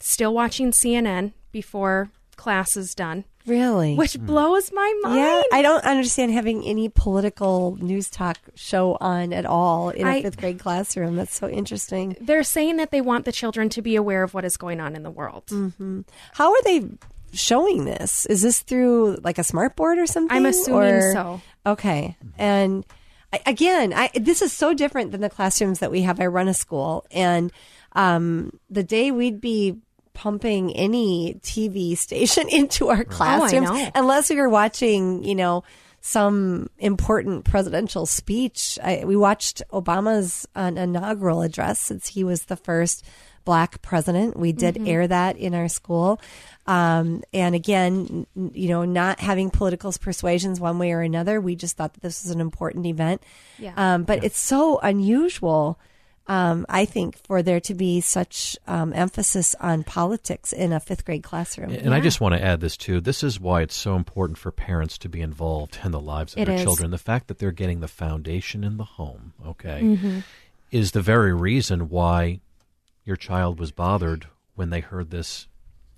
still 0.00 0.32
watching 0.34 0.72
CNN 0.72 1.32
before 1.52 2.10
class 2.36 2.76
is 2.76 2.94
done. 2.94 3.24
Really? 3.46 3.96
Which 3.96 4.18
blows 4.20 4.70
my 4.72 4.94
mind. 5.02 5.16
Yeah, 5.16 5.42
I 5.52 5.62
don't 5.62 5.84
understand 5.84 6.32
having 6.32 6.64
any 6.64 6.88
political 6.88 7.76
news 7.80 8.08
talk 8.10 8.38
show 8.54 8.96
on 9.00 9.32
at 9.32 9.44
all 9.46 9.90
in 9.90 10.06
a 10.06 10.10
I- 10.10 10.22
fifth 10.22 10.38
grade 10.38 10.58
classroom. 10.58 11.16
That's 11.16 11.34
so 11.34 11.48
interesting. 11.48 12.16
They're 12.20 12.42
saying 12.44 12.76
that 12.76 12.90
they 12.90 13.00
want 13.00 13.24
the 13.24 13.32
children 13.32 13.68
to 13.70 13.82
be 13.82 13.96
aware 13.96 14.22
of 14.22 14.34
what 14.34 14.44
is 14.44 14.56
going 14.56 14.80
on 14.80 14.94
in 14.94 15.02
the 15.02 15.10
world. 15.10 15.44
hmm 15.48 16.02
How 16.34 16.52
are 16.52 16.62
they 16.64 16.86
showing 17.32 17.84
this? 17.84 18.26
Is 18.26 18.42
this 18.42 18.60
through 18.60 19.16
like 19.24 19.38
a 19.38 19.44
smart 19.44 19.74
board 19.76 19.98
or 19.98 20.06
something? 20.06 20.36
I'm 20.36 20.46
assuming 20.46 20.94
Or- 20.94 21.12
so. 21.12 21.40
Okay, 21.66 22.16
and 22.38 22.84
I, 23.32 23.40
again, 23.46 23.92
I, 23.94 24.10
this 24.14 24.42
is 24.42 24.52
so 24.52 24.74
different 24.74 25.10
than 25.12 25.20
the 25.20 25.30
classrooms 25.30 25.78
that 25.78 25.90
we 25.90 26.02
have. 26.02 26.20
I 26.20 26.26
run 26.26 26.48
a 26.48 26.54
school, 26.54 27.06
and 27.10 27.50
um, 27.92 28.58
the 28.68 28.82
day 28.82 29.10
we'd 29.10 29.40
be 29.40 29.78
pumping 30.14 30.74
any 30.74 31.34
TV 31.42 31.96
station 31.96 32.48
into 32.50 32.88
our 32.88 33.04
classrooms, 33.04 33.68
know. 33.70 33.90
unless 33.94 34.30
we 34.30 34.36
were 34.36 34.48
watching, 34.48 35.24
you 35.24 35.34
know, 35.34 35.64
some 36.00 36.68
important 36.78 37.44
presidential 37.44 38.06
speech. 38.06 38.76
I, 38.82 39.04
we 39.06 39.16
watched 39.16 39.62
Obama's 39.72 40.46
inaugural 40.56 41.42
address 41.42 41.78
since 41.78 42.08
he 42.08 42.24
was 42.24 42.46
the 42.46 42.56
first 42.56 43.04
black 43.44 43.82
president. 43.82 44.36
We 44.36 44.52
did 44.52 44.76
Mhm. 44.76 44.88
air 44.88 45.06
that 45.08 45.36
in 45.36 45.54
our 45.54 45.68
school. 45.68 46.20
Um, 46.66 47.22
and 47.32 47.54
again, 47.54 48.26
you 48.36 48.68
know, 48.68 48.84
not 48.84 49.18
having 49.20 49.50
political 49.50 49.92
persuasions 50.00 50.60
one 50.60 50.78
way 50.78 50.92
or 50.92 51.00
another, 51.02 51.40
we 51.40 51.56
just 51.56 51.76
thought 51.76 51.94
that 51.94 52.02
this 52.02 52.22
was 52.22 52.30
an 52.32 52.40
important 52.40 52.86
event. 52.86 53.22
Yeah. 53.58 53.72
Um, 53.76 54.04
but 54.04 54.22
it's 54.24 54.38
so 54.38 54.78
unusual, 54.78 55.78
um, 56.28 56.64
I 56.68 56.84
think, 56.84 57.16
for 57.26 57.42
there 57.42 57.60
to 57.60 57.74
be 57.74 58.00
such 58.00 58.56
um, 58.66 58.92
emphasis 58.92 59.54
on 59.60 59.82
politics 59.84 60.52
in 60.52 60.72
a 60.72 60.80
fifth 60.80 61.04
grade 61.04 61.22
classroom. 61.22 61.70
And 61.72 61.92
I 61.94 62.00
just 62.00 62.20
want 62.20 62.34
to 62.34 62.42
add 62.42 62.60
this 62.60 62.76
too. 62.76 63.00
This 63.00 63.22
is 63.24 63.40
why 63.40 63.62
it's 63.62 63.74
so 63.74 63.96
important 63.96 64.38
for 64.38 64.50
parents 64.52 64.98
to 64.98 65.08
be 65.08 65.20
involved 65.20 65.78
in 65.84 65.90
the 65.90 66.00
lives 66.00 66.34
of 66.34 66.40
It 66.40 66.44
their 66.46 66.56
is. 66.56 66.62
children. 66.62 66.90
The 66.90 66.98
fact 66.98 67.28
that 67.28 67.38
they're 67.38 67.50
getting 67.52 67.80
the 67.80 67.88
foundation 67.88 68.62
in 68.64 68.76
the 68.76 68.84
home, 68.84 69.32
okay, 69.46 69.80
Mhm. 69.82 70.22
is 70.70 70.92
the 70.92 71.02
very 71.02 71.34
reason 71.34 71.88
why 71.88 72.40
your 73.04 73.16
child 73.16 73.58
was 73.58 73.72
bothered 73.72 74.26
when 74.54 74.70
they 74.70 74.80
heard 74.80 75.10
this 75.10 75.48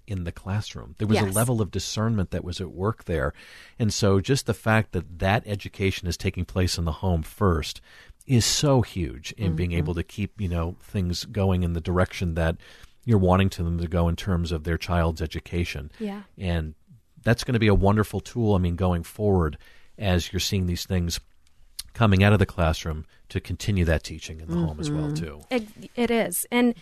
in 0.06 0.24
the 0.24 0.32
classroom. 0.32 0.94
There 0.98 1.08
was 1.08 1.18
a 1.18 1.24
level 1.24 1.62
of 1.62 1.70
discernment 1.70 2.30
that 2.30 2.44
was 2.44 2.60
at 2.60 2.70
work 2.70 3.04
there. 3.04 3.32
And 3.78 3.90
so 3.92 4.20
just 4.20 4.44
the 4.44 4.52
fact 4.52 4.92
that 4.92 5.18
that 5.20 5.42
education 5.46 6.06
is 6.08 6.18
taking 6.18 6.44
place 6.44 6.76
in 6.76 6.84
the 6.84 6.92
home 6.92 7.22
first 7.22 7.80
is 8.26 8.44
so 8.44 8.80
huge 8.82 9.32
in 9.32 9.54
being 9.54 9.70
Mhm. 9.70 9.76
able 9.78 9.94
to 9.94 10.02
keep, 10.02 10.40
you 10.40 10.48
know, 10.48 10.76
things 10.80 11.24
going 11.26 11.62
in 11.62 11.72
the 11.74 11.80
direction 11.80 12.34
that 12.34 12.56
you're 13.04 13.18
wanting 13.18 13.50
to 13.50 13.62
them 13.62 13.78
to 13.78 13.86
go 13.86 14.08
in 14.08 14.16
terms 14.16 14.50
of 14.50 14.64
their 14.64 14.78
child's 14.78 15.20
education. 15.20 15.90
Yeah. 15.98 16.22
And 16.38 16.74
that's 17.22 17.44
going 17.44 17.52
to 17.52 17.58
be 17.60 17.66
a 17.68 17.74
wonderful 17.74 18.20
tool, 18.20 18.54
I 18.54 18.58
mean, 18.58 18.76
going 18.76 19.02
forward 19.02 19.58
as 19.98 20.32
you're 20.32 20.40
seeing 20.40 20.66
these 20.66 20.86
things 20.86 21.20
coming 21.92 22.24
out 22.24 22.32
of 22.32 22.38
the 22.38 22.46
classroom 22.46 23.04
to 23.28 23.40
continue 23.40 23.84
that 23.84 24.02
teaching 24.02 24.40
in 24.40 24.48
the 24.50 24.56
home 24.56 24.80
as 24.80 24.90
well 24.90 25.10
Mhm. 25.10 25.16
too. 25.16 25.40
It, 25.50 25.68
it 25.94 26.10
is. 26.10 26.46
And 26.50 26.74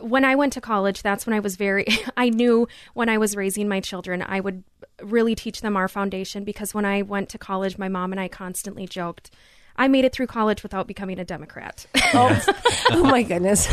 when 0.00 0.24
I 0.24 0.34
went 0.36 0.52
to 0.54 0.60
college, 0.60 1.02
that's 1.02 1.26
when 1.26 1.34
I 1.34 1.40
was 1.40 1.56
very, 1.56 1.84
I 2.16 2.30
knew 2.30 2.66
when 2.94 3.08
I 3.08 3.18
was 3.18 3.36
raising 3.36 3.68
my 3.68 3.80
children, 3.80 4.22
I 4.22 4.40
would 4.40 4.62
really 5.02 5.34
teach 5.34 5.60
them 5.60 5.76
our 5.76 5.88
foundation 5.88 6.44
because 6.44 6.72
when 6.72 6.84
I 6.84 7.02
went 7.02 7.28
to 7.30 7.38
college, 7.38 7.76
my 7.78 7.88
mom 7.88 8.12
and 8.12 8.20
I 8.20 8.28
constantly 8.28 8.86
joked, 8.86 9.30
I 9.76 9.88
made 9.88 10.04
it 10.04 10.12
through 10.12 10.26
college 10.26 10.62
without 10.62 10.86
becoming 10.86 11.18
a 11.18 11.24
Democrat. 11.24 11.86
Oh, 12.14 12.44
oh 12.90 13.04
my 13.04 13.22
goodness! 13.22 13.64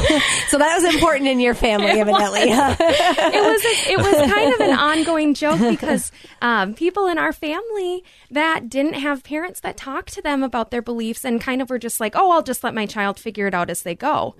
so 0.47 0.57
that 0.57 0.81
was 0.81 0.95
important 0.95 1.27
in 1.27 1.41
your 1.41 1.53
family, 1.53 1.87
evidently. 1.87 2.43
it 2.43 2.49
was 2.49 3.65
a, 3.65 3.91
it 3.91 3.97
was 3.97 4.31
kind 4.31 4.53
of 4.53 4.61
an 4.61 4.69
ongoing 4.79 5.33
joke 5.33 5.59
because 5.59 6.13
um, 6.41 6.73
people 6.73 7.07
in 7.07 7.17
our 7.17 7.33
family 7.33 8.05
that 8.31 8.69
didn't 8.69 8.93
have 8.93 9.25
parents 9.25 9.59
that 9.59 9.75
talked 9.75 10.13
to 10.13 10.21
them 10.21 10.41
about 10.41 10.71
their 10.71 10.81
beliefs 10.81 11.25
and 11.25 11.41
kind 11.41 11.61
of 11.61 11.69
were 11.69 11.79
just 11.79 11.99
like, 11.99 12.13
oh, 12.15 12.31
I'll 12.31 12.41
just 12.43 12.63
let 12.63 12.73
my 12.73 12.85
child 12.85 13.19
figure 13.19 13.45
it 13.45 13.53
out 13.53 13.69
as 13.69 13.81
they 13.83 13.93
go. 13.93 14.35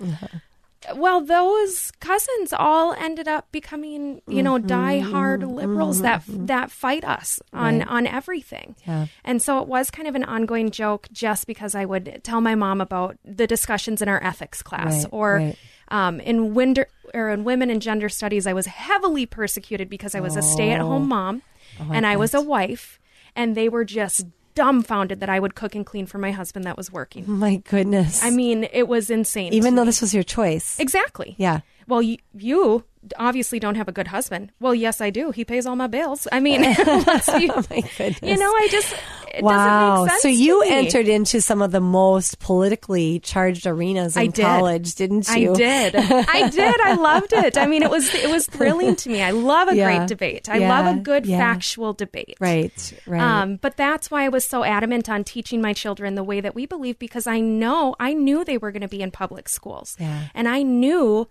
Well, 0.96 1.20
those 1.22 1.92
cousins 2.00 2.54
all 2.54 2.94
ended 2.94 3.28
up 3.28 3.52
becoming, 3.52 4.22
you 4.28 4.42
know, 4.42 4.58
Mhm, 4.58 4.68
die-hard 4.68 5.44
liberals 5.44 6.00
mhm, 6.00 6.04
that 6.04 6.24
that 6.48 6.72
fight 6.72 7.04
us 7.04 7.42
on 7.52 7.80
Right. 7.80 7.88
on 7.88 8.08
everything. 8.08 8.76
Yeah. 8.88 9.08
And 9.26 9.42
so 9.42 9.60
it 9.62 9.68
was 9.68 9.92
kind 9.92 10.08
of 10.08 10.16
an 10.16 10.24
ongoing 10.24 10.72
joke 10.72 11.08
just 11.12 11.48
because 11.48 11.76
I 11.76 11.84
would 11.84 12.22
tell 12.24 12.40
my 12.40 12.56
mom 12.56 12.80
about 12.80 13.18
the 13.26 13.46
discussions 13.46 14.02
in 14.02 14.08
our 14.08 14.24
ethics 14.24 14.62
class 14.62 15.04
Right, 15.04 15.10
or 15.12 15.36
right. 15.36 15.58
um, 15.90 16.22
in 16.22 16.54
winder, 16.54 16.88
or 17.14 17.30
in 17.30 17.44
women 17.44 17.70
and 17.70 17.82
gender 17.82 18.08
studies, 18.08 18.48
I 18.48 18.54
was 18.54 18.68
heavily 18.68 19.26
persecuted 19.26 19.90
because 19.90 20.16
I 20.16 20.22
was 20.22 20.36
a 20.36 20.40
Oh. 20.40 20.54
stay-at-home 20.54 21.08
mom 21.10 21.42
Oh, 21.80 21.90
and 21.92 22.06
I 22.06 22.16
was 22.16 22.34
a 22.34 22.42
wife, 22.42 23.00
and 23.36 23.56
they 23.56 23.68
were 23.70 23.84
just 23.86 24.26
dumbfounded 24.60 25.22
that 25.22 25.30
I 25.30 25.40
would 25.40 25.56
cook 25.56 25.74
and 25.74 25.86
clean 25.86 26.06
for 26.06 26.18
my 26.18 26.32
husband 26.32 26.66
that 26.66 26.76
was 26.76 26.92
working. 26.92 27.24
my 27.26 27.56
goodness! 27.70 28.22
I 28.22 28.30
mean, 28.30 28.68
it 28.74 28.90
was 28.90 29.10
insane. 29.10 29.54
even 29.54 29.76
though 29.76 29.84
me. 29.84 29.88
this 29.88 30.02
was 30.02 30.14
your 30.14 30.24
choice, 30.24 30.78
exactly, 30.80 31.36
yeah. 31.38 31.62
Well, 31.88 32.02
you, 32.02 32.18
you 32.38 32.84
obviously 33.18 33.60
don't 33.60 33.76
have 33.76 33.88
a 33.88 33.92
good 33.92 34.08
husband. 34.08 34.52
Well, 34.60 34.76
yes, 34.76 35.00
I 35.02 35.10
do. 35.10 35.32
He 35.32 35.46
pays 35.46 35.66
all 35.66 35.76
my 35.76 35.88
bills. 35.88 36.28
I 36.32 36.40
mean, 36.40 36.62
let's 36.62 37.30
oh 37.30 37.40
my 37.70 37.82
goodness! 37.98 38.22
you 38.22 38.38
know, 38.38 38.52
I 38.52 38.68
just 38.72 38.94
it 39.34 39.44
wow. 39.44 39.54
doesn't 39.54 40.04
make 40.06 40.10
sense 40.12 40.22
so 40.24 40.28
you 40.28 40.62
entered 40.64 41.08
into 41.08 41.40
some 41.42 41.62
of 41.62 41.72
the 41.72 41.80
most 41.80 42.40
politically 42.40 43.20
charged 43.20 43.66
arenas 43.68 44.16
in 44.18 44.22
I 44.24 44.26
did. 44.28 44.44
college, 44.46 44.96
didn't 44.96 45.28
you? 45.36 45.52
I 45.54 45.56
did. 45.56 45.96
I 45.96 46.50
did. 46.52 46.82
I 46.82 46.96
loved 46.96 47.34
it. 47.34 47.58
I 47.58 47.68
mean, 47.68 47.84
it 47.84 47.90
was 47.90 48.14
it 48.14 48.30
was 48.30 48.46
thrilling 48.48 48.96
to 48.98 49.10
me. 49.10 49.22
I 49.22 49.32
love 49.32 49.70
a 49.70 49.76
Yeah. 49.76 49.86
great 49.98 50.08
debate. 50.08 50.50
I 50.50 50.58
Yeah. 50.58 50.70
love 50.70 50.98
a 50.98 51.00
good 51.00 51.26
Yeah. 51.26 51.38
factual 51.38 51.94
debate. 51.94 52.38
Right. 52.40 52.94
Right. 53.08 53.22
Um, 53.22 53.56
but 53.58 53.78
that's 53.78 54.12
why 54.12 54.24
I 54.26 54.30
was 54.30 54.46
so 54.46 54.64
adamant 54.64 55.10
on 55.10 55.24
teaching 55.24 55.62
my 55.62 55.74
children 55.74 56.16
the 56.16 56.24
way 56.24 56.42
that 56.42 56.56
we 56.56 56.66
believe 56.66 57.00
because 57.00 57.28
I 57.28 57.40
know 57.40 57.96
I 58.00 58.14
knew 58.14 58.44
they 58.44 58.58
were 58.58 58.72
going 58.72 58.82
to 58.82 58.88
be 58.88 59.02
in 59.02 59.12
public 59.12 59.48
schools, 59.48 59.96
and 60.34 60.48
I 60.48 60.64
knew 60.64 61.28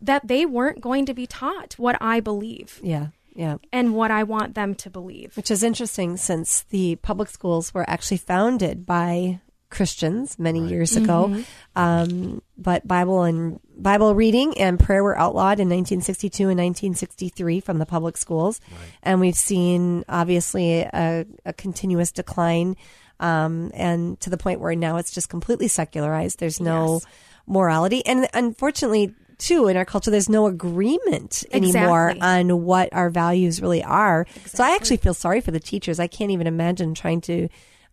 that 0.00 0.26
they 0.26 0.46
weren't 0.46 0.80
going 0.80 1.06
to 1.06 1.14
be 1.14 1.26
taught 1.26 1.74
what 1.74 1.96
I 2.00 2.20
believe 2.20 2.80
yeah. 2.82 3.08
Yeah. 3.34 3.56
and 3.72 3.94
what 3.94 4.10
I 4.10 4.22
want 4.22 4.54
them 4.54 4.74
to 4.76 4.90
believe. 4.90 5.36
Which 5.36 5.50
is 5.50 5.62
interesting 5.62 6.16
since 6.16 6.62
the 6.70 6.96
public 6.96 7.28
schools 7.28 7.72
were 7.74 7.88
actually 7.88 8.16
founded 8.18 8.86
by 8.86 9.40
Christians 9.70 10.36
many 10.38 10.66
years 10.66 10.96
ago. 10.96 11.28
Mhm. 11.30 11.44
Um, 11.76 12.42
but 12.58 12.88
Bible 12.88 13.22
and 13.22 13.60
Bible 13.78 14.16
reading 14.16 14.58
and 14.58 14.80
prayer 14.80 15.04
were 15.04 15.16
outlawed 15.16 15.60
in 15.60 15.68
1962 15.68 16.48
and 16.48 16.58
1963 16.58 17.60
from 17.60 17.78
the 17.78 17.86
public 17.86 18.16
schools. 18.16 18.60
And 19.02 19.20
we've 19.20 19.36
seen 19.36 20.04
obviously 20.08 20.80
a, 20.80 21.24
a 21.46 21.52
continuous 21.52 22.10
decline. 22.10 22.76
Um, 23.20 23.70
and 23.74 24.18
to 24.20 24.30
the 24.30 24.38
point 24.38 24.60
where 24.60 24.74
now 24.74 24.96
it's 24.96 25.12
just 25.12 25.28
completely 25.28 25.68
secularized. 25.68 26.40
There's 26.40 26.58
no 26.60 26.94
Yes. 26.94 27.06
morality. 27.46 28.04
And 28.06 28.26
unfortunately, 28.34 29.14
too 29.40 29.66
in 29.68 29.76
our 29.76 29.84
culture. 29.84 30.10
There's 30.10 30.28
no 30.28 30.46
agreement 30.46 31.44
anymore 31.52 32.10
Exactly. 32.10 32.20
on 32.20 32.62
what 32.64 32.92
our 32.92 33.10
values 33.10 33.60
really 33.60 33.82
are. 33.82 34.26
So 34.46 34.62
I 34.62 34.74
actually 34.74 34.98
feel 34.98 35.14
sorry 35.14 35.40
for 35.40 35.50
the 35.50 35.60
teachers. 35.60 35.98
I 35.98 36.06
can't 36.06 36.30
even 36.30 36.46
imagine 36.46 36.94
trying 36.94 37.20
to 37.22 37.48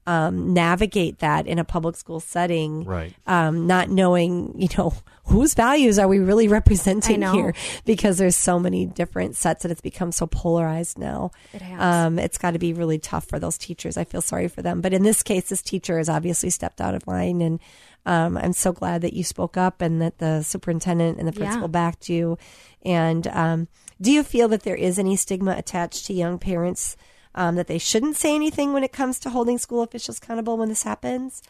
um, 0.08 0.54
navigate 0.54 1.20
that 1.20 1.46
in 1.46 1.60
a 1.60 1.64
public 1.66 1.96
school 1.98 2.20
setting, 2.20 2.86
Right. 2.86 3.14
Um, 3.28 3.68
not 3.68 3.90
knowing, 3.90 4.56
you 4.60 4.70
know, 4.78 4.94
whose 5.26 5.54
values 5.54 6.00
are 6.00 6.08
we 6.08 6.20
really 6.20 6.48
representing 6.60 7.22
here? 7.22 7.54
Because 7.86 8.18
there's 8.18 8.38
so 8.38 8.58
many 8.58 8.86
different 8.86 9.36
sets 9.36 9.66
and 9.66 9.72
it's 9.72 9.82
become 9.82 10.14
so 10.14 10.26
polarized 10.26 10.98
now. 10.98 11.32
It 11.54 11.62
has. 11.62 11.82
Um, 12.08 12.18
it's 12.20 12.38
got 12.38 12.52
to 12.52 12.60
be 12.60 12.72
really 12.74 12.98
tough 12.98 13.26
for 13.26 13.38
those 13.38 13.58
teachers. 13.58 13.98
I 13.98 14.06
feel 14.06 14.22
sorry 14.22 14.48
for 14.48 14.62
them. 14.62 14.80
But 14.80 14.94
in 14.94 15.04
this 15.04 15.22
case, 15.22 15.50
this 15.50 15.62
teacher 15.62 15.98
has 15.98 16.08
obviously 16.08 16.50
stepped 16.50 16.80
out 16.80 16.96
of 16.96 17.06
line. 17.06 17.42
And 17.42 17.60
um, 18.06 18.38
I'm 18.38 18.54
so 18.54 18.72
glad 18.72 19.02
that 19.02 19.12
you 19.14 19.26
spoke 19.26 19.58
up 19.58 19.82
and 19.82 20.02
that 20.02 20.20
the 20.20 20.42
superintendent 20.42 21.20
and 21.20 21.28
the 21.28 21.34
Yeah. 21.34 21.40
principal 21.48 21.68
backed 21.68 22.08
you. 22.08 22.38
And 22.86 23.28
um, 23.28 23.68
do 24.00 24.10
you 24.12 24.24
feel 24.24 24.48
that 24.48 24.64
there 24.64 24.76
is 24.78 24.98
any 24.98 25.18
stigma 25.18 25.52
attached 25.58 26.06
to 26.06 26.14
young 26.14 26.40
parents 26.40 26.96
um, 27.36 27.56
that 27.56 27.68
they 27.68 27.78
shouldn't 27.78 28.16
say 28.16 28.34
anything 28.36 28.74
when 28.74 28.84
it 28.84 28.92
comes 28.94 29.20
to 29.20 29.30
holding 29.30 29.58
school 29.58 29.82
officials 29.84 30.18
accountable 30.18 30.58
when 30.58 30.70
this 30.70 30.84
happens? 30.84 31.42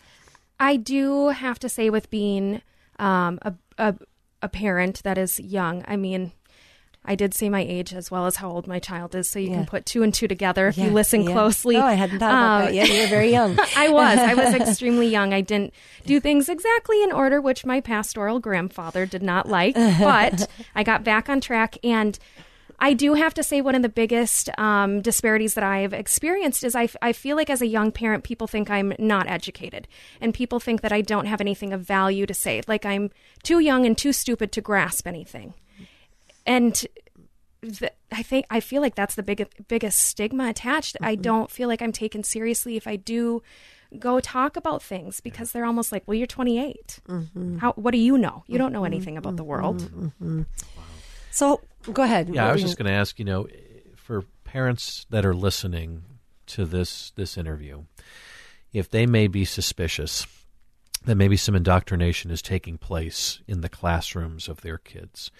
I 0.59 0.75
do 0.75 1.29
have 1.29 1.59
to 1.59 1.69
say, 1.69 1.89
with 1.89 2.09
being 2.09 2.61
um, 2.99 3.39
a, 3.43 3.53
a 3.77 3.95
a 4.41 4.49
parent 4.49 5.01
that 5.03 5.17
is 5.17 5.39
young, 5.39 5.83
I 5.87 5.95
mean, 5.95 6.31
I 7.05 7.15
did 7.15 7.33
say 7.33 7.47
my 7.49 7.61
age 7.61 7.93
as 7.93 8.11
well 8.11 8.25
as 8.25 8.35
how 8.35 8.49
old 8.51 8.67
my 8.67 8.79
child 8.79 9.15
is, 9.15 9.29
so 9.29 9.39
you 9.39 9.49
Yeah. 9.49 9.55
can 9.57 9.65
put 9.65 9.85
two 9.85 10.03
and 10.03 10.13
two 10.13 10.27
together 10.27 10.67
if 10.67 10.77
Yeah, 10.77 10.85
you 10.85 10.91
listen 10.91 11.23
yeah. 11.23 11.31
closely. 11.31 11.75
Oh, 11.77 11.81
I 11.85 11.93
hadn't 11.93 12.19
thought 12.19 12.31
about 12.33 12.59
Um, 12.59 12.65
that 12.65 12.73
yet. 12.73 12.89
You 12.89 12.99
were 13.01 13.07
very 13.07 13.31
young. 13.31 13.57
I 13.75 13.89
was. 13.89 14.17
I 14.19 14.33
was 14.33 14.53
extremely 14.61 15.07
young. 15.07 15.33
I 15.33 15.41
didn't 15.41 15.73
do 16.05 16.19
things 16.19 16.49
exactly 16.49 17.01
in 17.03 17.11
order, 17.11 17.39
which 17.39 17.65
my 17.65 17.79
pastoral 17.81 18.39
grandfather 18.39 19.05
did 19.05 19.23
not 19.23 19.47
like. 19.47 19.73
But 19.75 20.49
I 20.75 20.83
got 20.83 21.03
back 21.03 21.29
on 21.29 21.39
track. 21.39 21.77
And 21.83 22.19
I 22.79 22.93
do 22.93 23.15
have 23.15 23.33
to 23.35 23.43
say, 23.43 23.61
one 23.61 23.75
of 23.75 23.81
the 23.81 23.89
biggest 23.89 24.49
um, 24.59 25.01
disparities 25.01 25.55
that 25.55 25.63
I've 25.63 25.93
experienced 25.93 26.63
is 26.63 26.75
I, 26.75 26.83
f- 26.83 26.95
I 27.01 27.11
feel 27.11 27.35
like 27.35 27.49
as 27.49 27.61
a 27.61 27.67
young 27.67 27.91
parent, 27.91 28.23
people 28.23 28.45
think 28.45 28.69
I'm 28.69 28.93
not 28.99 29.27
educated. 29.27 29.87
And 30.21 30.33
people 30.33 30.59
think 30.59 30.81
that 30.81 30.91
I 30.91 31.01
don't 31.01 31.25
have 31.25 31.41
anything 31.41 31.73
of 31.73 31.81
value 31.81 32.27
to 32.27 32.33
say. 32.35 32.61
Like 32.67 32.85
I'm 32.85 33.09
too 33.41 33.59
young 33.59 33.85
and 33.85 33.97
too 33.97 34.13
stupid 34.13 34.51
to 34.51 34.61
grasp 34.61 35.07
anything. 35.07 35.55
And 36.45 36.75
th- 37.63 37.93
I 38.11 38.21
think 38.21 38.45
I 38.51 38.59
feel 38.59 38.81
like 38.81 38.95
that's 38.95 39.15
the 39.15 39.23
big, 39.23 39.47
biggest 39.67 39.97
stigma 39.99 40.47
attached. 40.47 40.97
I 41.01 41.13
mm-hmm. 41.13 41.23
don't 41.23 41.51
feel 41.51 41.67
like 41.67 41.81
I'm 41.81 41.91
taken 41.91 42.23
seriously 42.23 42.77
if 42.77 42.85
I 42.87 42.95
do 42.95 43.41
go 43.97 44.19
talk 44.19 44.55
about 44.55 44.83
things 44.83 45.19
because 45.19 45.51
they're 45.51 45.65
almost 45.65 45.91
like, 45.91 46.03
well, 46.05 46.15
you're 46.15 46.27
28. 46.27 46.99
Mm-hmm. 47.07 47.57
How? 47.57 47.71
What 47.73 47.91
do 47.91 47.97
you 47.97 48.17
know? 48.17 48.43
You 48.47 48.59
don't 48.59 48.71
know 48.71 48.79
mm-hmm. 48.81 48.93
anything 48.93 49.17
about 49.17 49.35
the 49.35 49.43
world. 49.43 49.89
So 51.31 51.61
go 51.91 52.03
ahead. 52.03 52.29
Yeah, 52.29 52.47
I 52.47 52.51
was 52.51 52.61
were 52.61 52.67
just 52.67 52.77
going 52.77 52.91
to 52.91 52.97
ask, 52.97 53.19
you 53.19 53.25
know, 53.25 53.47
for 53.95 54.23
parents 54.43 55.05
that 55.09 55.25
are 55.25 55.35
listening 55.35 56.03
to 56.47 56.65
this 56.65 57.11
this 57.15 57.37
interview, 57.37 57.83
if 58.73 58.89
they 58.89 59.05
may 59.05 59.27
be 59.27 59.45
suspicious 59.45 60.25
that 61.05 61.15
maybe 61.15 61.37
some 61.37 61.55
indoctrination 61.55 62.31
is 62.31 62.41
taking 62.41 62.77
place 62.77 63.39
in 63.47 63.61
the 63.61 63.69
classrooms 63.69 64.47
of 64.47 64.61
their 64.61 64.77
kids, 64.77 65.31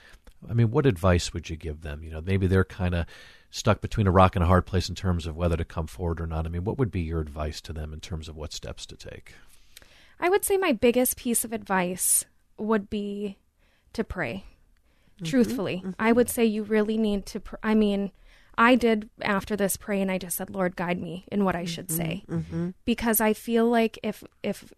I 0.49 0.53
mean, 0.53 0.71
what 0.71 0.85
advice 0.85 1.33
would 1.33 1.49
you 1.49 1.55
give 1.55 1.81
them? 1.81 2.03
You 2.03 2.11
know, 2.11 2.21
maybe 2.21 2.47
they're 2.47 2.63
kind 2.63 2.95
of 2.95 3.05
stuck 3.49 3.81
between 3.81 4.07
a 4.07 4.11
rock 4.11 4.35
and 4.35 4.43
a 4.43 4.47
hard 4.47 4.65
place 4.65 4.89
in 4.89 4.95
terms 4.95 5.25
of 5.25 5.35
whether 5.35 5.57
to 5.57 5.65
come 5.65 5.87
forward 5.87 6.21
or 6.21 6.27
not. 6.27 6.45
I 6.45 6.49
mean, 6.49 6.63
what 6.63 6.77
would 6.77 6.91
be 6.91 7.01
your 7.01 7.21
advice 7.21 7.61
to 7.61 7.73
them 7.73 7.93
in 7.93 7.99
terms 7.99 8.27
of 8.27 8.35
what 8.35 8.53
steps 8.53 8.85
to 8.87 8.95
take? 8.95 9.33
I 10.19 10.29
would 10.29 10.43
say 10.43 10.57
my 10.57 10.71
biggest 10.71 11.17
piece 11.17 11.43
of 11.43 11.53
advice 11.53 12.25
would 12.57 12.89
be 12.89 13.37
to 13.93 14.03
pray. 14.03 14.43
Mm-hmm. 15.17 15.25
Truthfully, 15.25 15.83
I 15.97 16.11
would 16.11 16.27
mm-hmm. 16.27 16.33
say 16.33 16.45
you 16.45 16.63
really 16.63 16.97
need 16.97 17.25
to. 17.27 17.39
Pr- 17.39 17.55
I 17.63 17.73
mean, 17.73 18.11
I 18.57 18.75
did 18.75 19.09
after 19.21 19.55
this 19.55 19.77
pray, 19.77 20.01
and 20.01 20.11
I 20.11 20.17
just 20.17 20.37
said, 20.37 20.49
"Lord, 20.49 20.75
guide 20.75 21.01
me 21.01 21.25
in 21.31 21.43
what 21.43 21.55
I 21.55 21.65
should 21.65 21.87
mm-hmm. 21.87 22.67
say," 22.69 22.73
because 22.85 23.19
I 23.19 23.33
feel 23.33 23.67
like 23.67 23.99
if 24.03 24.23
if 24.43 24.71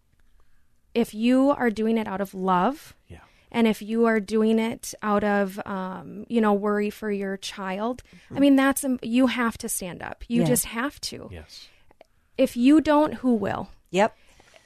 if 0.94 1.14
you 1.14 1.50
are 1.50 1.70
doing 1.70 1.98
it 1.98 2.08
out 2.08 2.20
of 2.20 2.34
love, 2.34 2.96
Yeah. 3.08 3.18
and 3.52 3.66
if 3.66 3.80
you 3.82 4.06
are 4.06 4.18
doing 4.18 4.58
it 4.58 4.94
out 5.02 5.24
of 5.24 5.60
um, 5.66 6.24
you 6.28 6.40
know 6.40 6.54
worry 6.54 6.90
for 6.90 7.10
your 7.10 7.36
child, 7.36 8.02
I 8.34 8.40
mean 8.40 8.56
that's 8.56 8.84
um, 8.84 8.98
you 9.02 9.26
have 9.26 9.58
to 9.58 9.68
stand 9.68 10.02
up. 10.02 10.24
You 10.28 10.44
just 10.44 10.66
have 10.66 11.00
to. 11.02 11.28
Yes. 11.30 11.68
If 12.38 12.56
you 12.56 12.80
don't, 12.80 13.14
who 13.14 13.34
will? 13.34 13.68
Yep. 13.90 14.16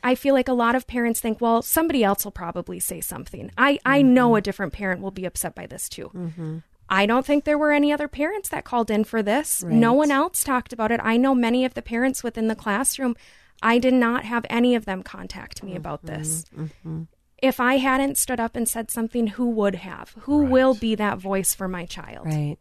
I 0.05 0.15
feel 0.15 0.35
like 0.35 0.49
a 0.49 0.53
lot 0.53 0.75
of 0.75 0.87
parents 0.87 1.19
think, 1.19 1.41
well, 1.41 1.63
somebody 1.63 2.05
else 2.05 2.25
will 2.25 2.33
probably 2.33 2.79
say 2.79 3.01
something. 3.01 3.51
I, 3.57 3.79
I 3.87 4.03
know 4.03 4.29
mm-hmm. 4.29 4.37
a 4.37 4.41
different 4.43 4.73
parent 4.75 5.01
will 5.01 5.11
be 5.11 5.25
upset 5.25 5.55
by 5.55 5.67
this 5.67 5.89
too. 5.89 6.11
Mm-hmm. 6.15 6.59
I 6.91 7.07
don't 7.07 7.25
think 7.25 7.45
there 7.45 7.57
were 7.57 7.73
any 7.73 7.91
other 7.91 8.07
parents 8.07 8.51
that 8.51 8.65
called 8.65 8.91
in 8.91 9.05
for 9.05 9.23
this. 9.23 9.63
No 9.65 9.95
one 9.95 10.11
else 10.11 10.45
talked 10.45 10.75
about 10.75 10.93
it. 10.93 11.01
I 11.03 11.17
know 11.17 11.35
many 11.35 11.65
of 11.65 11.73
the 11.73 11.81
parents 11.81 12.23
within 12.23 12.49
the 12.49 12.55
classroom. 12.55 13.17
I 13.63 13.79
did 13.79 13.95
not 13.95 14.25
have 14.25 14.45
any 14.51 14.75
of 14.75 14.85
them 14.85 15.03
contact 15.03 15.63
me 15.63 15.75
about 15.75 16.05
mm-hmm. 16.05 16.19
this. 16.19 16.45
If 17.39 17.59
I 17.59 17.79
hadn't 17.79 18.19
stood 18.19 18.41
up 18.41 18.57
and 18.57 18.69
said 18.69 18.91
something, 18.91 19.29
who 19.29 19.49
would 19.51 19.77
have? 19.77 20.15
Who 20.21 20.45
will 20.45 20.75
be 20.75 20.95
that 20.97 21.19
voice 21.19 21.55
for 21.55 21.67
my 21.67 21.87
child? 21.87 22.27
Right. 22.27 22.59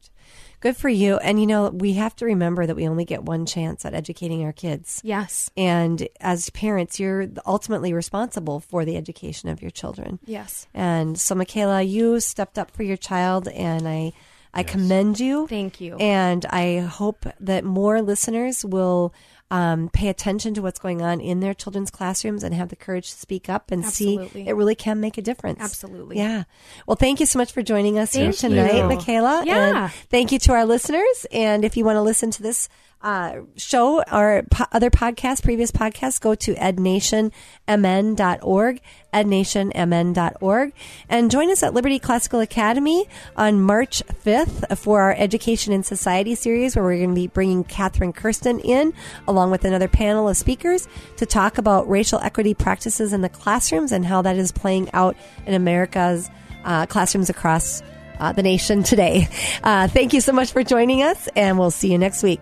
Good 0.63 0.77
for 0.77 0.87
you. 0.87 1.17
And 1.17 1.41
you 1.41 1.45
know, 1.45 1.71
we 1.71 1.91
have 1.95 2.15
to 2.15 2.25
remember 2.25 2.65
that 2.65 2.77
we 2.77 2.87
only 2.87 3.03
get 3.03 3.23
one 3.23 3.45
chance 3.45 3.83
at 3.83 3.93
educating 3.93 4.45
our 4.45 4.53
kids. 4.53 5.01
Yes. 5.03 5.51
And 5.57 6.07
as 6.21 6.49
parents, 6.51 7.01
you're 7.01 7.27
ultimately 7.45 7.91
responsible 7.91 8.61
for 8.61 8.85
the 8.85 8.95
education 8.95 9.49
of 9.49 9.61
your 9.61 9.71
children. 9.71 10.19
Yes. 10.25 10.65
And 10.73 11.19
so, 11.19 11.35
Michaela, 11.35 11.81
you 11.81 12.21
stepped 12.21 12.57
up 12.57 12.71
for 12.71 12.83
your 12.83 12.95
child, 12.95 13.49
and 13.49 13.85
I, 13.85 14.13
I 14.53 14.63
commend 14.63 15.19
you. 15.19 15.47
Thank 15.47 15.81
you. 15.81 15.95
And 15.97 16.45
I 16.45 16.79
hope 16.79 17.25
that 17.39 17.63
more 17.63 18.01
listeners 18.01 18.63
will 18.63 19.13
um, 19.53 19.89
pay 19.89 20.09
attention 20.09 20.55
to 20.55 20.61
what's 20.61 20.79
going 20.79 21.03
on 21.03 21.21
in 21.21 21.39
their 21.39 21.53
children's 21.53 21.91
classrooms 21.91 22.43
and 22.43 22.55
have 22.55 22.69
the 22.69 22.75
courage 22.75 23.11
to 23.11 23.17
speak 23.17 23.49
up 23.49 23.71
and 23.71 23.85
Absolutely. 23.85 24.43
see 24.43 24.49
it 24.49 24.53
really 24.55 24.73
can 24.73 24.99
make 24.99 25.17
a 25.19 25.21
difference. 25.21 25.59
Absolutely. 25.59 26.17
Yeah. 26.17 26.45
Well, 26.87 26.95
thank 26.95 27.19
you 27.19 27.27
so 27.27 27.37
much 27.37 27.51
for 27.51 27.61
joining 27.61 27.99
us 27.99 28.13
here 28.13 28.31
Thank 28.31 28.37
tonight, 28.37 28.77
you. 28.77 28.83
Michaela. 28.83 29.43
Yeah. 29.45 29.83
And 29.83 29.93
thank 30.09 30.31
you 30.31 30.39
to 30.39 30.53
our 30.53 30.65
listeners. 30.65 31.27
And 31.31 31.63
if 31.63 31.77
you 31.77 31.85
want 31.85 31.97
to 31.97 32.01
listen 32.01 32.31
to 32.31 32.41
this 32.41 32.67
uh, 33.03 33.41
show 33.57 34.01
or 34.11 34.43
po- 34.49 34.65
other 34.71 34.89
podcasts, 34.89 35.43
previous 35.43 35.71
podcasts, 35.71 36.21
go 36.21 36.35
to 36.35 36.53
ednationmn.org, 36.55 38.81
ednationmn.org, 39.13 40.73
and 41.09 41.29
join 41.29 41.51
us 41.51 41.63
at 41.63 41.73
Liberty 41.73 41.99
Classical 41.99 42.39
Academy 42.39 43.09
on 43.35 43.59
March 43.61 44.01
5th 44.25 44.77
for 44.77 45.01
our 45.01 45.13
Education 45.17 45.73
in 45.73 45.83
Society 45.83 46.33
series, 46.33 46.73
where 46.75 46.85
we're 46.85 46.97
going 46.97 47.09
to 47.09 47.15
be 47.15 47.27
bringing 47.27 47.65
Katherine 47.65 48.13
Kersten 48.13 48.61
in, 48.61 48.93
along 49.27 49.51
with 49.51 49.65
another 49.65 49.89
panel 49.89 50.29
of 50.29 50.37
speakers, 50.37 50.87
to 51.17 51.25
talk 51.25 51.57
about 51.57 51.89
racial 51.89 52.19
equity 52.19 52.53
practices 52.53 53.11
in 53.11 53.19
the 53.21 53.29
classrooms 53.29 53.91
and 53.91 54.05
how 54.05 54.21
that 54.21 54.37
is 54.37 54.53
playing 54.53 54.89
out 54.93 55.17
in 55.45 55.53
America's 55.53 56.29
uh, 56.63 56.85
classrooms 56.85 57.29
across 57.29 57.83
uh, 58.19 58.31
the 58.31 58.43
nation 58.43 58.83
today. 58.83 59.27
Uh, 59.63 59.87
thank 59.87 60.13
you 60.13 60.19
so 60.19 60.33
much 60.33 60.51
for 60.51 60.61
joining 60.61 61.03
us, 61.03 61.29
and 61.37 61.57
we'll 61.57 61.71
see 61.71 61.89
you 61.89 61.97
next 61.97 62.21
week. 62.21 62.41